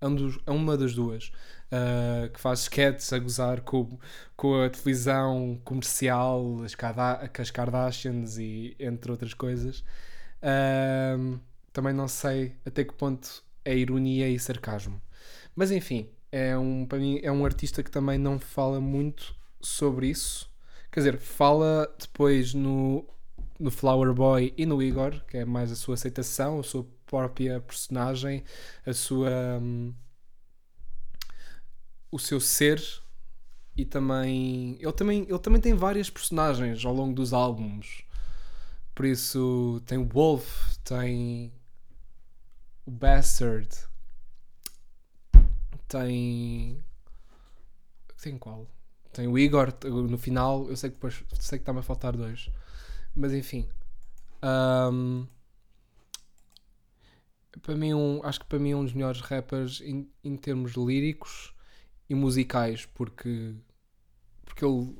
É, 0.00 0.06
é 0.46 0.50
uma 0.50 0.76
das 0.76 0.94
duas 0.94 1.32
uh, 1.70 2.30
que 2.32 2.40
faz 2.40 2.60
sketches 2.60 3.12
a 3.12 3.18
gozar 3.18 3.60
com, 3.62 3.98
com 4.36 4.62
a 4.62 4.70
televisão 4.70 5.60
comercial, 5.64 6.62
as, 6.64 6.76
as 7.38 7.50
Kardashians 7.50 8.38
e 8.38 8.76
entre 8.78 9.10
outras 9.10 9.34
coisas. 9.34 9.84
Uh, 10.42 11.38
também 11.72 11.92
não 11.92 12.08
sei 12.08 12.56
até 12.66 12.84
que 12.84 12.92
ponto 12.94 13.42
é 13.64 13.76
ironia 13.76 14.28
e 14.28 14.38
sarcasmo. 14.38 15.00
Mas 15.54 15.70
enfim, 15.70 16.08
é 16.30 16.56
um, 16.56 16.86
para 16.86 16.98
mim 16.98 17.20
é 17.22 17.30
um 17.30 17.44
artista 17.44 17.82
que 17.82 17.90
também 17.90 18.18
não 18.18 18.38
fala 18.38 18.80
muito 18.80 19.34
sobre 19.60 20.08
isso. 20.08 20.50
Quer 20.90 21.00
dizer, 21.00 21.18
fala 21.18 21.94
depois 21.98 22.54
no, 22.54 23.04
no 23.58 23.70
Flower 23.70 24.12
Boy 24.12 24.52
e 24.56 24.66
no 24.66 24.82
Igor, 24.82 25.24
que 25.26 25.38
é 25.38 25.44
mais 25.44 25.70
a 25.72 25.76
sua 25.76 25.94
aceitação, 25.94 26.60
a 26.60 26.62
sua 26.62 26.86
própria 27.06 27.60
personagem, 27.60 28.44
a 28.86 28.92
sua. 28.92 29.30
Um, 29.60 29.94
o 32.10 32.18
seu 32.18 32.38
ser 32.38 32.82
e 33.74 33.86
também 33.86 34.76
ele 34.78 34.92
também 34.92 35.22
ele 35.22 35.38
também 35.38 35.60
tem 35.62 35.72
várias 35.72 36.10
personagens 36.10 36.84
ao 36.84 36.92
longo 36.92 37.14
dos 37.14 37.32
álbuns 37.32 38.04
por 38.94 39.06
isso 39.06 39.82
tem 39.86 39.96
o 39.96 40.04
Wolf 40.06 40.76
tem 40.84 41.50
o 42.84 42.90
Bastard 42.90 43.66
tem. 45.92 46.82
Tem 48.22 48.38
qual? 48.38 48.66
Tem 49.12 49.28
o 49.28 49.38
Igor 49.38 49.74
no 49.84 50.16
final. 50.16 50.68
Eu 50.68 50.76
sei 50.76 50.90
que 50.90 50.96
depois 50.96 51.22
sei 51.38 51.58
que 51.58 51.62
está-me 51.62 51.80
a 51.80 51.82
faltar 51.82 52.16
dois. 52.16 52.48
Mas 53.14 53.32
enfim. 53.32 53.68
Um, 54.42 55.26
para 57.60 57.76
mim 57.76 57.92
um, 57.92 58.20
acho 58.24 58.40
que 58.40 58.46
para 58.46 58.58
mim 58.58 58.70
é 58.70 58.76
um 58.76 58.84
dos 58.84 58.94
melhores 58.94 59.20
rappers 59.20 59.80
em, 59.82 60.10
em 60.24 60.36
termos 60.36 60.72
líricos 60.72 61.54
e 62.08 62.14
musicais 62.14 62.86
porque 62.86 63.54
porque 64.44 64.64
ele, 64.64 64.96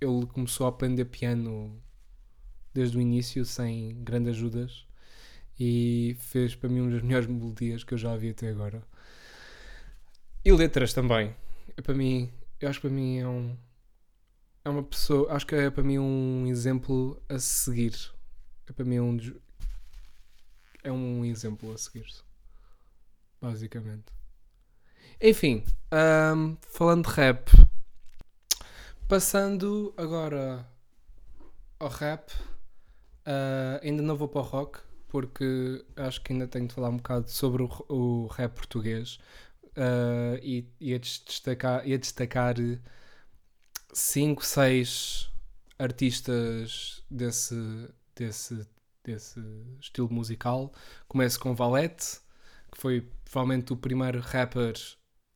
ele 0.00 0.26
começou 0.26 0.66
a 0.66 0.70
aprender 0.70 1.04
piano 1.04 1.80
desde 2.74 2.96
o 2.96 3.00
início 3.00 3.44
sem 3.44 4.02
grandes 4.02 4.34
ajudas 4.34 4.86
e 5.60 6.16
fez 6.18 6.56
para 6.56 6.68
mim 6.68 6.80
uma 6.80 6.90
das 6.90 7.02
melhores 7.02 7.28
melodias 7.28 7.84
que 7.84 7.94
eu 7.94 7.98
já 7.98 8.16
vi 8.16 8.30
até 8.30 8.48
agora 8.48 8.82
e 10.44 10.52
letras 10.52 10.92
também. 10.92 11.34
É 11.76 11.82
para 11.82 11.94
mim, 11.94 12.32
eu 12.60 12.68
acho 12.68 12.80
que 12.80 12.88
para 12.88 12.94
mim 12.94 13.18
é 13.18 13.26
um. 13.26 13.56
É 14.64 14.68
uma 14.68 14.82
pessoa. 14.82 15.32
Acho 15.32 15.46
que 15.46 15.54
é 15.54 15.70
para 15.70 15.82
mim 15.82 15.98
um 15.98 16.46
exemplo 16.46 17.20
a 17.28 17.38
seguir. 17.38 17.94
É 18.66 18.72
para 18.72 18.84
mim 18.84 19.00
um. 19.00 19.18
É 20.82 20.90
um 20.90 21.24
exemplo 21.24 21.72
a 21.72 21.78
seguir. 21.78 22.06
Basicamente. 23.40 24.12
Enfim, 25.20 25.64
um, 26.34 26.56
falando 26.60 27.08
de 27.08 27.14
rap. 27.14 27.50
Passando 29.08 29.94
agora 29.96 30.66
ao 31.78 31.88
rap. 31.88 32.32
Uh, 33.24 33.78
ainda 33.82 34.02
não 34.02 34.16
vou 34.16 34.26
para 34.26 34.40
o 34.40 34.44
rock 34.44 34.80
porque 35.06 35.84
acho 35.94 36.20
que 36.22 36.32
ainda 36.32 36.48
tenho 36.48 36.66
de 36.66 36.74
falar 36.74 36.88
um 36.88 36.96
bocado 36.96 37.30
sobre 37.30 37.62
o, 37.62 37.68
o 37.88 38.26
rap 38.28 38.54
português 38.54 39.20
uh, 39.76 40.38
e 40.42 40.68
ia 40.80 40.98
destacar, 40.98 41.86
ia 41.86 41.98
destacar 41.98 42.56
cinco, 43.92 44.44
seis 44.44 45.30
artistas 45.78 47.02
desse, 47.10 47.54
desse, 48.14 48.66
desse 49.04 49.40
estilo 49.80 50.10
musical. 50.10 50.72
Começo 51.08 51.38
com 51.40 51.54
Valete, 51.54 52.20
que 52.70 52.78
foi 52.78 53.08
provavelmente 53.24 53.72
o 53.72 53.76
primeiro 53.76 54.20
rapper 54.20 54.74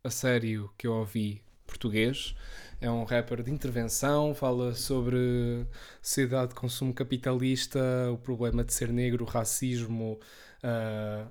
a 0.05 0.11
sério 0.11 0.71
que 0.79 0.87
eu 0.87 0.93
ouvi 0.93 1.43
português. 1.67 2.35
É 2.81 2.91
um 2.91 3.05
rapper 3.05 3.43
de 3.43 3.51
intervenção, 3.51 4.35
fala 4.35 4.75
sobre 4.75 5.67
sociedade 6.03 6.51
de 6.51 6.55
consumo 6.55 6.93
capitalista, 6.95 7.81
o 8.13 8.19
problema 8.19 8.63
de 8.63 8.73
ser 8.73 8.93
negro, 8.93 9.25
o 9.25 9.29
racismo, 9.29 10.21
uh, 10.63 11.31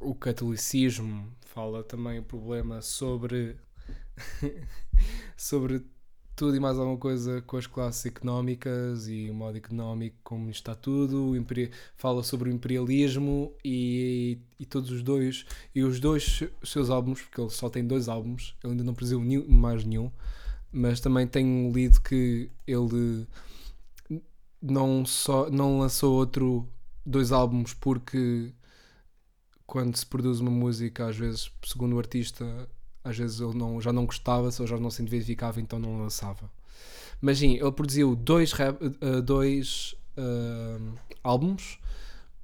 o 0.00 0.14
catolicismo, 0.14 1.34
fala 1.58 1.82
também 1.82 2.20
o 2.20 2.22
problema 2.22 2.80
sobre 2.80 3.56
sobre 5.36 5.84
tudo 6.36 6.54
e 6.54 6.60
mais 6.60 6.78
alguma 6.78 6.96
coisa 6.96 7.42
com 7.42 7.56
as 7.56 7.66
classes 7.66 8.06
económicas 8.06 9.08
e 9.08 9.28
o 9.28 9.34
modo 9.34 9.58
económico 9.58 10.16
como 10.22 10.50
está 10.50 10.72
tudo, 10.76 11.34
fala 11.96 12.22
sobre 12.22 12.48
o 12.48 12.52
imperialismo 12.52 13.52
e, 13.64 14.38
e 14.56 14.64
todos 14.64 14.92
os 14.92 15.02
dois 15.02 15.46
e 15.74 15.82
os 15.82 15.98
dois 15.98 16.44
seus 16.62 16.90
álbuns, 16.90 17.22
porque 17.22 17.40
ele 17.40 17.50
só 17.50 17.68
tem 17.68 17.84
dois 17.84 18.08
álbuns, 18.08 18.54
ele 18.62 18.74
ainda 18.74 18.84
não 18.84 18.94
produziu 18.94 19.20
mais 19.48 19.84
nenhum, 19.84 20.12
mas 20.70 21.00
também 21.00 21.26
tenho 21.26 21.72
lido 21.72 22.00
que 22.02 22.52
ele 22.68 23.26
não 24.62 25.04
só 25.04 25.50
não 25.50 25.80
lançou 25.80 26.14
outro 26.14 26.68
dois 27.04 27.32
álbuns 27.32 27.74
porque 27.74 28.54
quando 29.68 29.94
se 29.94 30.06
produz 30.06 30.40
uma 30.40 30.50
música, 30.50 31.06
às 31.06 31.16
vezes, 31.16 31.52
segundo 31.62 31.94
o 31.94 31.98
artista, 31.98 32.66
às 33.04 33.18
vezes 33.18 33.38
ele 33.38 33.52
não, 33.52 33.78
já 33.82 33.92
não 33.92 34.06
gostava, 34.06 34.48
ou 34.58 34.66
já 34.66 34.78
não 34.78 34.90
se 34.90 35.02
identificava, 35.02 35.60
então 35.60 35.78
não 35.78 36.00
lançava. 36.00 36.50
Mas 37.20 37.38
sim, 37.38 37.56
ele 37.56 37.72
produziu 37.72 38.16
dois, 38.16 38.52
rap, 38.52 38.80
uh, 38.82 39.20
dois 39.20 39.94
uh, 40.16 40.98
álbuns. 41.22 41.78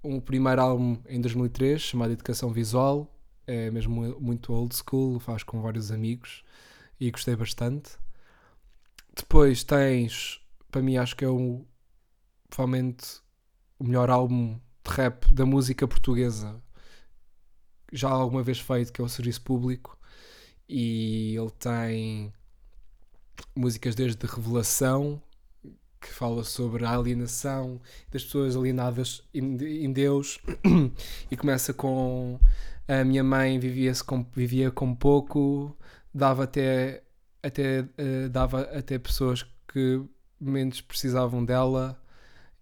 O 0.02 0.20
primeiro 0.20 0.60
álbum 0.60 0.98
em 1.08 1.18
2003, 1.18 1.80
chamado 1.80 2.12
Educação 2.12 2.50
Visual, 2.50 3.10
é 3.46 3.70
mesmo 3.70 4.20
muito 4.20 4.52
old 4.52 4.76
school, 4.76 5.18
faz 5.18 5.42
com 5.42 5.62
vários 5.62 5.90
amigos 5.90 6.44
e 7.00 7.10
gostei 7.10 7.34
bastante. 7.34 7.92
Depois 9.16 9.64
tens, 9.64 10.42
para 10.70 10.82
mim, 10.82 10.98
acho 10.98 11.16
que 11.16 11.24
é 11.24 11.28
o, 11.28 11.64
provavelmente 12.50 13.22
o 13.78 13.84
melhor 13.84 14.10
álbum 14.10 14.60
de 14.86 14.92
rap 14.92 15.32
da 15.32 15.46
música 15.46 15.88
portuguesa 15.88 16.62
já 17.94 18.10
alguma 18.10 18.42
vez 18.42 18.58
feito, 18.58 18.92
que 18.92 19.00
é 19.00 19.04
o 19.04 19.08
Serviço 19.08 19.40
Público, 19.42 19.96
e 20.68 21.36
ele 21.36 21.50
tem 21.52 22.32
músicas 23.54 23.94
desde 23.94 24.26
Revelação, 24.26 25.22
que 26.00 26.12
fala 26.12 26.44
sobre 26.44 26.84
a 26.84 26.90
alienação 26.90 27.80
das 28.10 28.24
pessoas 28.24 28.56
alienadas 28.56 29.22
em 29.32 29.92
Deus, 29.92 30.40
e 31.30 31.36
começa 31.36 31.72
com 31.72 32.38
a 32.88 33.04
minha 33.04 33.22
mãe 33.24 33.58
vivia, 33.58 33.92
com, 34.04 34.26
vivia 34.34 34.70
com 34.70 34.94
pouco, 34.94 35.74
dava 36.12 36.44
até, 36.44 37.02
até, 37.42 37.80
uh, 37.80 38.28
dava 38.28 38.62
até 38.62 38.98
pessoas 38.98 39.46
que 39.68 40.02
menos 40.40 40.80
precisavam 40.80 41.44
dela 41.44 41.98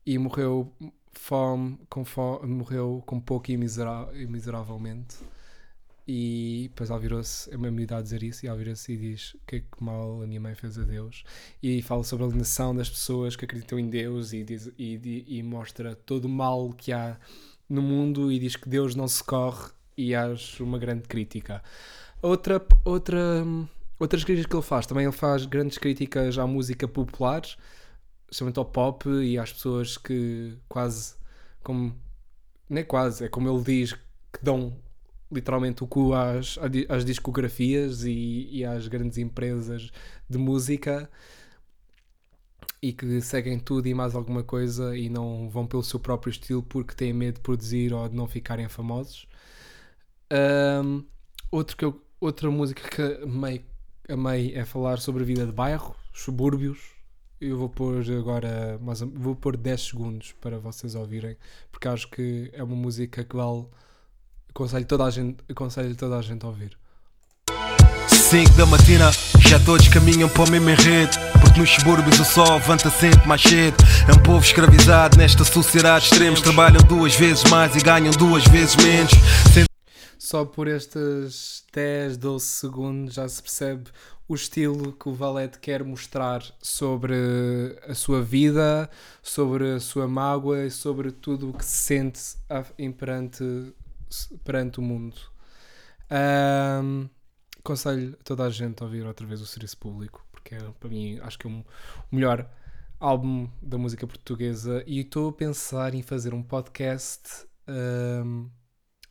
e 0.06 0.18
morreu 0.18 0.72
fome, 1.12 1.78
com 1.88 2.04
fome, 2.04 2.46
morreu 2.46 3.02
com 3.06 3.20
pouco 3.20 3.50
e, 3.50 3.56
misera 3.56 4.08
e 4.14 4.26
miseravelmente. 4.26 5.16
E 6.06 6.68
depois 6.70 6.90
ela 6.90 6.98
virou-se, 6.98 7.52
é 7.52 7.56
uma 7.56 7.68
idade 7.68 8.00
a 8.00 8.02
dizer 8.02 8.22
isso, 8.22 8.44
e 8.44 8.48
ela 8.48 8.58
virou-se 8.58 8.92
e 8.92 8.96
diz 8.96 9.36
que, 9.46 9.60
que 9.60 9.82
mal 9.82 10.22
a 10.22 10.26
minha 10.26 10.40
mãe 10.40 10.54
fez 10.54 10.78
a 10.78 10.82
Deus. 10.82 11.24
E 11.62 11.80
fala 11.82 12.02
sobre 12.02 12.24
a 12.24 12.28
alienação 12.28 12.74
das 12.74 12.90
pessoas 12.90 13.36
que 13.36 13.44
acreditam 13.44 13.78
em 13.78 13.88
Deus 13.88 14.32
e, 14.32 14.42
diz, 14.42 14.70
e, 14.76 15.24
e, 15.28 15.42
mostra 15.42 15.94
todo 15.94 16.24
o 16.24 16.28
mal 16.28 16.72
que 16.72 16.92
há 16.92 17.16
no 17.68 17.80
mundo 17.80 18.32
e 18.32 18.38
diz 18.38 18.56
que 18.56 18.68
Deus 18.68 18.94
não 18.94 19.06
se 19.06 19.22
corre 19.22 19.70
e 19.96 20.14
acho 20.14 20.64
uma 20.64 20.78
grande 20.78 21.02
crítica. 21.02 21.62
Outra, 22.20 22.60
outra, 22.84 23.44
outras 23.98 24.24
críticas 24.24 24.50
que 24.50 24.56
ele 24.56 24.62
faz, 24.62 24.86
também 24.86 25.04
ele 25.04 25.12
faz 25.12 25.46
grandes 25.46 25.78
críticas 25.78 26.36
à 26.36 26.46
música 26.46 26.88
popular, 26.88 27.42
especialmente 28.32 28.58
ao 28.58 28.64
pop 28.64 29.08
e 29.10 29.38
às 29.38 29.52
pessoas 29.52 29.98
que 29.98 30.56
quase, 30.68 31.14
como, 31.62 31.94
nem 32.68 32.84
quase, 32.84 33.24
é 33.26 33.28
como 33.28 33.48
ele 33.48 33.62
diz, 33.62 33.92
que 34.32 34.42
dão 34.42 34.74
literalmente 35.30 35.84
o 35.84 35.86
cu 35.86 36.14
às, 36.14 36.58
às 36.88 37.04
discografias 37.04 38.04
e, 38.04 38.48
e 38.50 38.64
às 38.64 38.88
grandes 38.88 39.18
empresas 39.18 39.90
de 40.28 40.38
música. 40.38 41.10
e 42.82 42.92
que 42.92 43.20
seguem 43.20 43.58
tudo 43.58 43.86
e 43.86 43.94
mais 43.94 44.14
alguma 44.14 44.42
coisa 44.42 44.96
e 44.96 45.08
não 45.08 45.48
vão 45.48 45.66
pelo 45.66 45.82
seu 45.82 46.00
próprio 46.00 46.30
estilo 46.30 46.62
porque 46.62 46.94
têm 46.94 47.12
medo 47.12 47.36
de 47.36 47.40
produzir 47.40 47.92
ou 47.92 48.08
de 48.08 48.14
não 48.16 48.26
ficarem 48.28 48.68
famosos. 48.68 49.26
Um, 50.84 51.04
outro 51.50 51.76
que 51.76 51.84
eu, 51.84 52.02
outra 52.20 52.50
música 52.50 52.88
que 52.88 53.02
amei, 53.24 53.64
amei 54.08 54.54
é 54.54 54.64
falar 54.64 54.98
sobre 54.98 55.22
a 55.22 55.26
vida 55.26 55.46
de 55.46 55.52
bairro, 55.52 55.94
subúrbios. 56.12 57.01
Eu 57.44 57.58
vou 57.58 57.68
pôr 57.68 58.04
agora, 58.16 58.78
mas 58.80 59.00
vou 59.00 59.34
pôr 59.34 59.56
10 59.56 59.88
segundos 59.88 60.32
para 60.40 60.60
vocês 60.60 60.94
ouvirem, 60.94 61.36
porque 61.72 61.88
acho 61.88 62.08
que 62.08 62.48
é 62.52 62.62
uma 62.62 62.76
música 62.76 63.24
que 63.24 63.34
vale. 63.34 63.66
Aconselho 64.48 64.84
toda 64.84 65.02
a 65.06 65.10
gente, 65.10 65.38
aconselho 65.50 65.96
toda 65.96 66.18
a 66.18 66.22
gente 66.22 66.44
a 66.44 66.48
ouvir. 66.48 66.78
5 68.08 68.52
da 68.52 68.64
matina, 68.64 69.10
já 69.40 69.58
todos 69.58 69.88
caminham 69.88 70.28
para 70.28 70.44
o 70.44 70.50
mesmo 70.52 70.70
enredo. 70.70 71.18
Porque 71.40 71.58
nos 71.58 71.70
subúrbios 71.70 72.20
o 72.20 72.24
sol 72.24 72.54
levanta 72.54 72.88
sempre 72.90 73.26
mais 73.26 73.42
cedo. 73.42 73.76
É 74.08 74.12
um 74.16 74.22
povo 74.22 74.44
escravizado 74.44 75.18
nesta 75.18 75.42
sociedade 75.42 76.04
extremos. 76.04 76.40
Trabalham 76.40 76.80
duas 76.82 77.16
vezes 77.16 77.42
mais 77.50 77.74
e 77.74 77.80
ganham 77.80 78.12
duas 78.12 78.44
vezes 78.46 78.76
menos. 78.76 79.10
Só 80.16 80.44
por 80.44 80.68
estes 80.68 81.64
10, 81.74 82.18
12 82.18 82.46
segundos 82.46 83.14
já 83.14 83.28
se 83.28 83.42
percebe 83.42 83.90
o 84.32 84.34
estilo 84.34 84.92
que 84.92 85.08
o 85.08 85.14
Valete 85.14 85.58
quer 85.58 85.84
mostrar 85.84 86.42
sobre 86.60 87.14
a 87.86 87.94
sua 87.94 88.22
vida, 88.22 88.88
sobre 89.22 89.72
a 89.74 89.80
sua 89.80 90.08
mágoa 90.08 90.64
e 90.64 90.70
sobre 90.70 91.12
tudo 91.12 91.50
o 91.50 91.52
que 91.52 91.64
se 91.64 91.76
sente 91.76 92.20
perante, 92.98 93.44
perante 94.44 94.78
o 94.80 94.82
mundo. 94.82 95.16
Ahm, 96.10 97.08
aconselho 97.58 98.16
a 98.20 98.24
toda 98.24 98.44
a 98.44 98.50
gente 98.50 98.82
a 98.82 98.86
ouvir 98.86 99.06
outra 99.06 99.26
vez 99.26 99.40
o 99.40 99.46
Serviço 99.46 99.78
Público, 99.78 100.26
porque 100.32 100.54
é, 100.54 100.58
para 100.80 100.88
mim 100.88 101.18
acho 101.22 101.38
que 101.38 101.46
é 101.46 101.50
um- 101.50 101.64
o 102.10 102.14
melhor 102.16 102.48
álbum 103.00 103.48
da 103.60 103.78
música 103.78 104.06
portuguesa 104.06 104.82
e 104.86 105.00
estou 105.00 105.28
a 105.30 105.32
pensar 105.32 105.94
em 105.94 106.02
fazer 106.02 106.34
um 106.34 106.42
podcast. 106.42 107.46
ahm, 107.66 108.48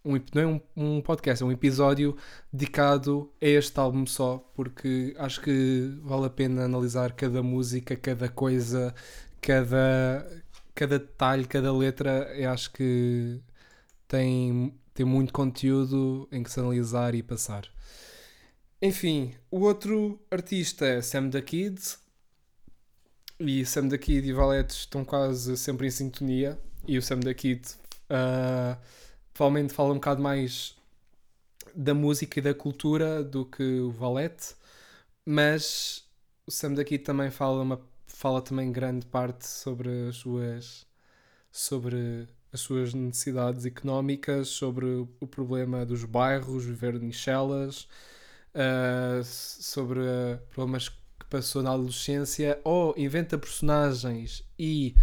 um, 0.04 0.20
não 0.34 0.42
é 0.42 0.48
um, 0.48 0.62
um 0.76 1.02
podcast, 1.02 1.44
é 1.44 1.46
um 1.46 1.52
episódio 1.52 2.18
dedicado 2.52 3.32
a 3.42 3.46
este 3.46 3.80
álbum 3.80 4.06
só, 4.06 4.38
porque 4.56 5.16
acho 5.18 5.42
que 5.42 5.98
vale 6.02 6.26
a 6.26 6.30
pena 6.30 6.66
analisar 6.66 7.14
cada 7.14 7.44
música, 7.44 7.96
cada 7.96 8.28
coisa, 8.30 8.94
cada, 9.40 10.28
cada 10.74 11.00
detalhe, 11.00 11.46
cada 11.46 11.72
letra. 11.72 12.32
Eu 12.36 12.50
acho 12.50 12.72
que 12.72 13.40
tem, 14.08 14.74
tem 14.94 15.06
muito 15.06 15.32
conteúdo 15.32 16.28
em 16.32 16.44
que 16.44 16.52
se 16.52 16.60
analisar 16.60 17.16
e 17.16 17.24
passar. 17.24 17.68
Enfim, 18.82 19.34
o 19.52 19.60
outro 19.62 20.20
artista 20.32 20.86
é 20.86 21.02
Sam 21.02 21.30
da 21.30 21.42
Kid. 21.42 21.80
E 23.40 23.66
Sam 23.66 23.88
da 23.88 23.98
Kid 23.98 24.28
e 24.28 24.34
Valete 24.34 24.74
estão 24.74 25.06
quase 25.06 25.56
sempre 25.58 25.88
em 25.88 25.92
sintonia. 25.92 26.60
E 26.88 26.98
o 26.98 27.02
Sam 27.02 27.20
da 27.20 27.34
Kid 27.34 27.62
ah, 28.10 28.78
provavelmente 29.42 29.74
fala 29.74 29.90
um 29.90 29.96
bocado 29.96 30.22
mais 30.22 30.76
da 31.74 31.96
música 31.96 32.38
e 32.38 32.44
da 32.44 32.54
cultura 32.54 33.24
do 33.24 33.44
que 33.44 33.80
o 33.80 33.90
Valete. 33.90 34.54
Mas 35.26 36.04
o 36.46 36.52
Sam 36.52 36.76
da 36.76 36.84
Kid 36.84 37.04
também 37.04 37.32
fala, 37.32 37.64
uma, 37.64 37.82
fala 38.06 38.40
também 38.40 38.72
grande 38.72 39.04
parte 39.04 39.48
sobre 39.48 40.10
as 40.10 40.18
suas 40.18 40.86
sobre 41.52 42.28
as 42.54 42.62
suas 42.62 42.94
necessidades 42.94 43.66
económicas, 43.66 44.50
sobre 44.50 44.86
o 45.20 45.26
problema 45.26 45.88
dos 45.88 46.06
bairros, 46.06 46.64
viver 46.64 47.00
de 47.00 47.06
Nichelas, 47.06 47.88
uh, 48.54 49.24
sobre 49.24 50.02
uh, 50.02 50.40
problemas 50.52 50.88
que 50.90 51.26
passou 51.32 51.64
na 51.64 51.72
adolescência, 51.72 52.62
ou 52.64 52.94
inventa 52.96 53.40
personagens 53.40 54.44
e 54.60 54.96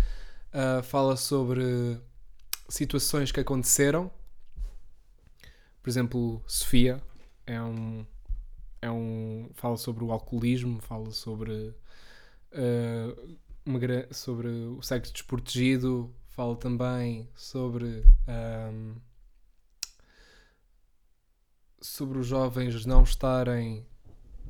uh, 0.54 0.80
fala 0.84 1.16
sobre 1.16 1.98
situações 2.68 3.32
que 3.32 3.40
aconteceram. 3.40 4.12
Por 5.82 5.90
exemplo, 5.90 6.42
Sofia 6.46 7.02
é 7.46 7.60
um, 7.62 8.06
é 8.82 8.90
um 8.90 9.50
fala 9.54 9.76
sobre 9.76 10.04
o 10.04 10.12
alcoolismo, 10.12 10.80
fala 10.80 11.10
sobre 11.12 11.74
uh, 12.52 13.38
uma, 13.64 13.80
sobre 14.12 14.48
o 14.48 14.82
sexo 14.82 15.12
desprotegido, 15.12 16.14
fala 16.28 16.56
também 16.56 17.28
sobre 17.34 18.04
um, 18.28 18.96
sobre 21.80 22.18
os 22.18 22.26
jovens 22.26 22.84
não 22.84 23.02
estarem 23.02 23.86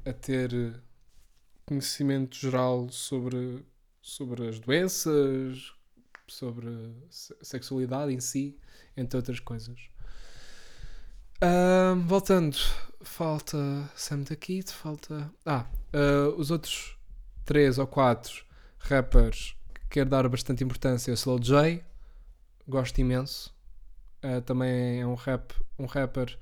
a 0.05 0.13
ter 0.13 0.83
conhecimento 1.67 2.37
geral 2.37 2.89
sobre, 2.91 3.65
sobre 4.01 4.49
as 4.49 4.59
doenças, 4.59 5.75
sobre 6.27 6.69
se- 7.11 7.37
sexualidade 7.43 8.13
em 8.13 8.21
si, 8.21 8.59
entre 8.97 9.17
outras 9.17 9.39
coisas. 9.41 9.79
Ahm, 11.41 12.05
voltando, 12.07 12.57
falta 13.01 13.89
Sam 13.95 14.23
da 14.23 14.35
Kid, 14.37 14.71
falta. 14.73 15.31
Ah, 15.47 15.67
ah, 15.93 16.35
os 16.37 16.51
outros 16.51 16.97
três 17.45 17.79
ou 17.79 17.87
quatro 17.87 18.45
rappers 18.79 19.55
que 19.75 19.81
quero 19.91 20.11
dar 20.11 20.29
bastante 20.29 20.65
importância: 20.65 21.13
Slow 21.13 21.39
J, 21.39 21.83
gosto 22.67 22.99
imenso. 23.01 23.55
Ah, 24.23 24.41
também 24.41 25.01
é 25.01 25.07
um, 25.07 25.15
rap, 25.15 25.55
um 25.79 25.87
rapper 25.87 26.37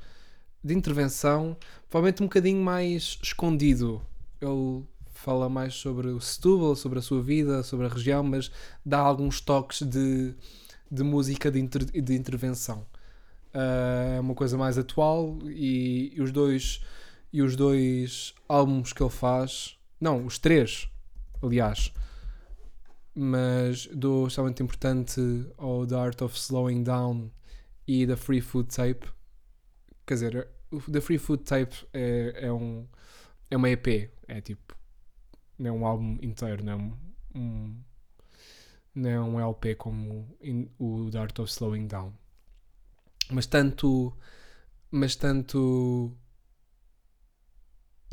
de 0.65 0.75
intervenção, 0.75 1.57
provavelmente 1.91 2.23
um 2.23 2.27
bocadinho 2.27 2.63
mais 2.63 3.19
escondido. 3.23 4.03
Ele 4.41 4.85
fala 5.13 5.49
mais 5.49 5.75
sobre 5.75 6.09
o 6.09 6.21
Setúbal, 6.21 6.77
sobre 6.77 6.99
a 6.99 7.03
sua 7.03 7.23
vida, 7.23 7.63
sobre 7.63 7.87
a 7.87 7.89
região, 7.89 8.23
mas 8.23 8.51
dá 8.85 8.99
alguns 8.99 9.41
toques 9.41 9.83
de, 9.83 10.35
de 10.91 11.03
música 11.03 11.51
de, 11.51 11.61
inter- 11.61 11.85
de 12.03 12.15
intervenção. 12.15 12.87
Ah, 13.59 14.17
é 14.17 14.21
uma 14.21 14.35
coisa 14.35 14.59
mais 14.59 14.77
atual 14.77 15.39
e, 15.47 16.13
e 16.15 16.21
os 16.21 16.31
dois 16.31 16.83
e 17.33 17.41
os 17.43 17.57
dois 17.57 18.35
álbuns 18.49 18.93
que 18.93 19.03
ele 19.03 19.11
faz, 19.11 19.79
não, 20.01 20.25
os 20.27 20.39
três, 20.39 20.89
aliás, 21.43 21.93
mas 23.15 23.87
dou 23.93 24.27
extremamente 24.27 24.63
importante 24.63 25.21
ao 25.57 25.87
The 25.87 25.95
Art 25.97 26.23
of 26.23 26.37
Slowing 26.37 26.83
Down 26.83 27.31
e 27.87 28.07
da 28.07 28.17
Free 28.17 28.41
Food 28.41 28.75
Tape. 28.75 29.07
Quer 30.07 30.15
dizer, 30.15 30.49
o 30.71 30.81
The 30.81 31.01
Free 31.01 31.19
Food 31.19 31.43
Tape 31.45 31.75
é, 31.93 32.47
é, 32.47 32.53
um, 32.53 32.87
é 33.51 33.57
uma 33.57 33.69
EP, 33.71 34.11
é 34.29 34.41
tipo, 34.41 34.77
não 35.59 35.69
é 35.69 35.73
um 35.73 35.87
álbum 35.87 36.19
inteiro, 36.23 36.63
não 36.65 36.73
é 36.73 36.77
um, 36.77 36.93
um- 37.35 37.77
não 38.95 39.11
é 39.11 39.21
um 39.21 39.41
LP 39.41 39.75
como 39.75 40.27
in- 40.41 40.71
o 40.79 41.11
The 41.11 41.19
Art 41.19 41.39
of 41.39 41.51
Slowing 41.51 41.87
Down. 41.87 42.13
Mas 43.31 43.47
tanto, 43.47 44.17
mas 44.91 45.17
tanto 45.17 46.17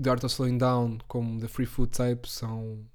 The 0.01 0.09
Art 0.09 0.23
of 0.23 0.33
Slowing 0.33 0.57
Down 0.57 0.99
como 1.07 1.39
The 1.39 1.47
Free 1.47 1.65
Food 1.65 1.91
Tape 1.91 2.29
são 2.29 2.85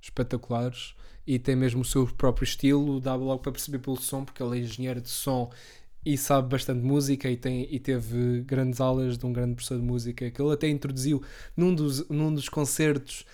espetaculares 0.00 0.94
e 1.26 1.38
tem 1.38 1.56
mesmo 1.56 1.80
o 1.80 1.84
seu 1.84 2.06
próprio 2.06 2.44
estilo, 2.44 3.00
dá 3.00 3.14
logo 3.14 3.42
para 3.42 3.52
perceber 3.52 3.78
pelo 3.78 3.96
som, 3.98 4.24
porque 4.24 4.42
ele 4.42 4.58
é 4.58 4.62
engenheiro 4.62 5.00
de 5.00 5.08
som 5.08 5.50
e 6.04 6.18
sabe 6.18 6.48
bastante 6.50 6.84
música 6.84 7.30
e, 7.30 7.36
tem, 7.36 7.66
e 7.74 7.80
teve 7.80 8.42
grandes 8.42 8.80
aulas 8.80 9.16
de 9.16 9.24
um 9.24 9.32
grande 9.32 9.54
professor 9.54 9.78
de 9.78 9.84
música 9.84 10.30
que 10.30 10.42
ele 10.42 10.52
até 10.52 10.68
introduziu 10.68 11.22
num 11.56 11.74
dos, 11.74 12.06
num 12.10 12.32
dos 12.34 12.48
concertos 12.48 13.24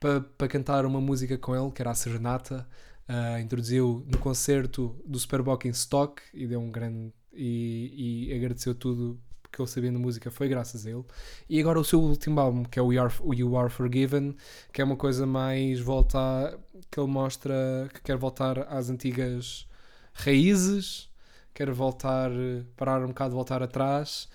para 0.00 0.20
pa 0.20 0.48
cantar 0.48 0.84
uma 0.84 1.00
música 1.00 1.38
com 1.38 1.54
ele, 1.54 1.70
que 1.70 1.80
era 1.80 1.90
a 1.92 1.94
Serenata. 1.94 2.66
ah, 3.08 3.40
introduziu 3.40 4.04
no 4.10 4.18
concerto 4.18 4.96
do 5.06 5.18
Superbock 5.18 5.68
em 5.68 5.70
Stock 5.70 6.22
e 6.34 6.46
deu 6.46 6.60
um 6.60 6.70
grande. 6.70 7.12
E, 7.36 8.28
e 8.28 8.34
agradeceu 8.34 8.74
tudo 8.74 9.20
porque 9.42 9.62
ele 9.62 9.68
sabia 9.68 9.90
de 9.90 9.96
música, 9.96 10.30
foi 10.30 10.48
graças 10.48 10.86
a 10.86 10.90
ele. 10.90 11.04
E 11.48 11.60
agora 11.60 11.80
o 11.80 11.84
seu 11.84 12.00
último 12.00 12.40
álbum, 12.40 12.64
que 12.64 12.78
é 12.78 12.82
o 12.82 12.86
We 12.86 12.98
Are, 12.98 13.12
You 13.34 13.56
Are 13.56 13.70
Forgiven, 13.70 14.36
que 14.72 14.82
é 14.82 14.84
uma 14.84 14.96
coisa 14.96 15.26
mais 15.26 15.80
volta 15.80 16.58
que 16.90 17.00
ele 17.00 17.08
mostra 17.08 17.88
que 17.94 18.02
quer 18.02 18.16
voltar 18.16 18.58
às 18.70 18.90
antigas 18.90 19.66
raízes, 20.12 21.08
quer 21.54 21.70
voltar, 21.70 22.30
parar 22.76 23.02
um 23.02 23.08
bocado, 23.08 23.34
voltar 23.34 23.62
atrás, 23.62 24.28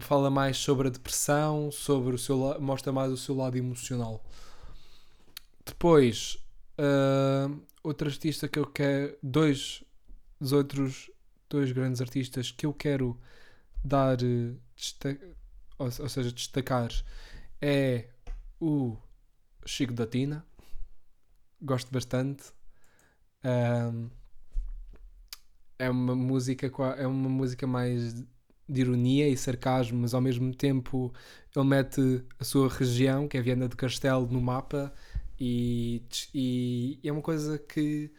fala 0.00 0.30
mais 0.30 0.56
sobre 0.58 0.88
a 0.88 0.90
depressão, 0.90 1.70
sobre 1.70 2.14
o 2.14 2.18
seu, 2.18 2.60
mostra 2.60 2.92
mais 2.92 3.10
o 3.10 3.16
seu 3.16 3.34
lado 3.34 3.56
emocional. 3.56 4.22
Depois, 5.64 6.38
ah, 6.78 7.50
outro 7.82 8.08
artista 8.08 8.48
que 8.48 8.58
eu 8.58 8.66
quero, 8.66 9.16
dois 9.22 9.84
dos 10.40 10.52
outros 10.52 11.10
dois 11.52 11.72
grandes 11.72 12.00
artistas 12.00 12.50
que 12.50 12.66
eu 12.66 12.72
quero 12.74 13.18
dar, 13.84 14.18
eh, 14.22 14.54
ou, 15.78 15.86
ou 15.86 16.08
seja, 16.08 16.32
destacar 16.32 16.90
é 17.60 18.08
o 18.60 18.96
Chico 19.66 19.92
da 19.92 20.06
Tina. 20.06 20.44
Gosto 21.60 21.90
bastante. 21.92 22.52
Ahm, 23.44 24.10
é 25.78 25.90
uma 25.90 26.14
música 26.14 26.70
é 26.98 27.06
uma 27.06 27.28
música 27.28 27.66
mais 27.66 28.14
de 28.68 28.80
ironia 28.80 29.28
e 29.28 29.36
sarcasmo, 29.36 30.00
mas 30.00 30.14
ao 30.14 30.20
mesmo 30.20 30.54
tempo 30.54 31.12
ele 31.54 31.66
mete 31.66 32.24
a 32.38 32.44
sua 32.44 32.68
região, 32.68 33.28
que 33.28 33.36
é 33.36 33.42
Viana 33.42 33.68
do 33.68 33.76
Castelo, 33.76 34.26
no 34.26 34.40
mapa 34.40 34.92
E, 35.38 36.02
e 36.34 37.00
é 37.04 37.12
uma 37.12 37.22
coisa 37.22 37.58
que 37.58 38.10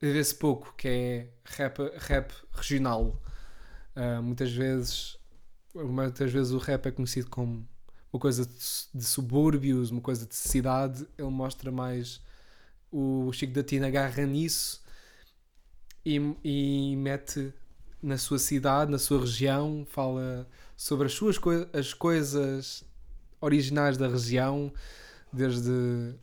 vê-se 0.00 0.34
pouco, 0.34 0.74
que 0.76 0.88
é 0.88 1.28
rap, 1.44 1.78
rap 1.98 2.32
regional. 2.52 3.20
Uh, 3.96 4.22
muitas 4.22 4.52
vezes 4.52 5.20
muitas 5.74 6.32
vezes 6.32 6.52
o 6.52 6.58
rap 6.58 6.86
é 6.86 6.90
conhecido 6.90 7.28
como 7.30 7.66
uma 8.12 8.20
coisa 8.20 8.44
de, 8.44 9.04
subúrbios, 9.04 9.90
uma 9.90 10.00
coisa 10.00 10.26
de 10.26 10.34
cidade. 10.34 11.06
Ele 11.16 11.28
mostra 11.28 11.70
mais 11.70 12.20
o 12.90 13.32
Chico 13.32 13.52
da 13.52 13.62
Tina 13.62 13.86
agarra 13.86 14.26
nisso 14.26 14.82
e, 16.04 16.16
e 16.42 16.96
mete 16.96 17.52
na 18.02 18.18
sua 18.18 18.38
cidade, 18.38 18.90
na 18.90 18.98
sua 18.98 19.20
região, 19.20 19.86
fala 19.88 20.48
sobre 20.76 21.06
as 21.06 21.12
suas 21.12 21.38
coi 21.38 21.68
as 21.72 21.92
coisas 21.92 22.84
originais 23.40 23.96
da 23.96 24.08
região, 24.08 24.72
desde 25.32 26.14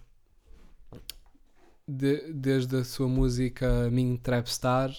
de, 1.87 2.33
desde 2.33 2.77
a 2.77 2.83
sua 2.83 3.07
música 3.07 3.89
Ming 3.89 4.17
Trapstar 4.17 4.91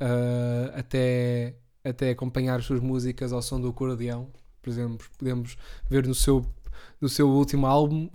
uh, 0.00 0.72
até, 0.74 1.54
até 1.84 2.10
acompanhar 2.10 2.58
as 2.58 2.64
suas 2.64 2.80
músicas 2.80 3.32
ao 3.32 3.40
som 3.40 3.60
do 3.60 3.68
acordeão. 3.68 4.28
Por 4.60 4.70
exemplo, 4.70 5.06
podemos 5.16 5.56
ver 5.88 6.06
no 6.06 6.14
seu, 6.14 6.44
no 7.00 7.08
seu 7.08 7.28
último 7.28 7.66
álbum. 7.66 8.10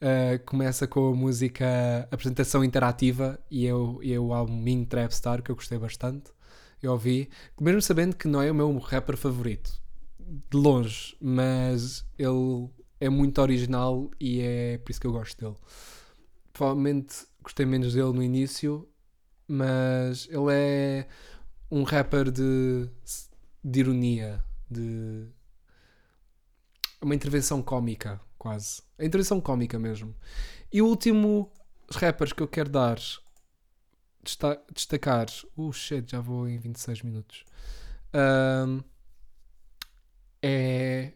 Uh, 0.00 0.38
começa 0.46 0.86
com 0.86 1.08
a 1.08 1.14
música 1.14 2.08
Apresentação 2.10 2.64
Interativa 2.64 3.38
e 3.50 3.66
é 3.66 3.74
o, 3.74 4.00
e 4.02 4.12
é 4.12 4.20
o 4.20 4.32
álbum 4.32 4.56
Ming 4.56 4.84
Trapstar 4.84 5.42
que 5.42 5.50
eu 5.50 5.56
gostei 5.56 5.78
bastante. 5.78 6.30
Eu 6.80 6.92
ouvi, 6.92 7.28
mesmo 7.60 7.80
sabendo 7.80 8.16
que 8.16 8.26
não 8.26 8.42
é 8.42 8.50
o 8.50 8.54
meu 8.54 8.76
rapper 8.78 9.16
favorito, 9.16 9.80
de 10.18 10.56
longe, 10.56 11.16
mas 11.20 12.04
ele 12.18 12.68
é 12.98 13.08
muito 13.08 13.40
original 13.40 14.10
e 14.18 14.40
é 14.40 14.78
por 14.78 14.90
isso 14.90 15.00
que 15.00 15.06
eu 15.06 15.12
gosto 15.12 15.40
dele 15.40 15.56
provavelmente 16.52 17.26
gostei 17.42 17.66
menos 17.66 17.94
dele 17.94 18.12
no 18.12 18.22
início, 18.22 18.88
mas 19.48 20.28
ele 20.30 20.52
é 20.52 21.08
um 21.70 21.82
rapper 21.82 22.30
de, 22.30 22.88
de 23.64 23.80
ironia, 23.80 24.42
de 24.70 25.26
uma 27.00 27.14
intervenção 27.14 27.62
cómica, 27.62 28.20
quase. 28.38 28.82
A 28.98 29.04
intervenção 29.04 29.40
cómica 29.40 29.78
mesmo. 29.78 30.14
E 30.72 30.80
o 30.80 30.86
último 30.86 31.52
rappers 31.90 32.32
que 32.32 32.42
eu 32.42 32.48
quero 32.48 32.70
dar 32.70 32.98
desta 34.22 34.62
destacar. 34.72 35.26
Uh, 35.56 35.72
shit, 35.72 36.10
já 36.10 36.20
vou 36.20 36.48
em 36.48 36.58
26 36.58 37.02
minutos. 37.02 37.44
Um, 38.14 38.80
é. 40.42 41.12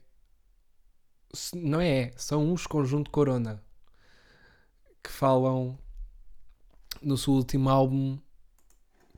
Não 1.54 1.80
é, 1.80 2.12
são 2.16 2.50
uns 2.50 2.66
conjunto 2.66 3.10
Corona 3.10 3.62
que 5.06 5.12
falam 5.12 5.78
no 7.00 7.16
seu 7.16 7.34
último 7.34 7.68
álbum. 7.68 8.18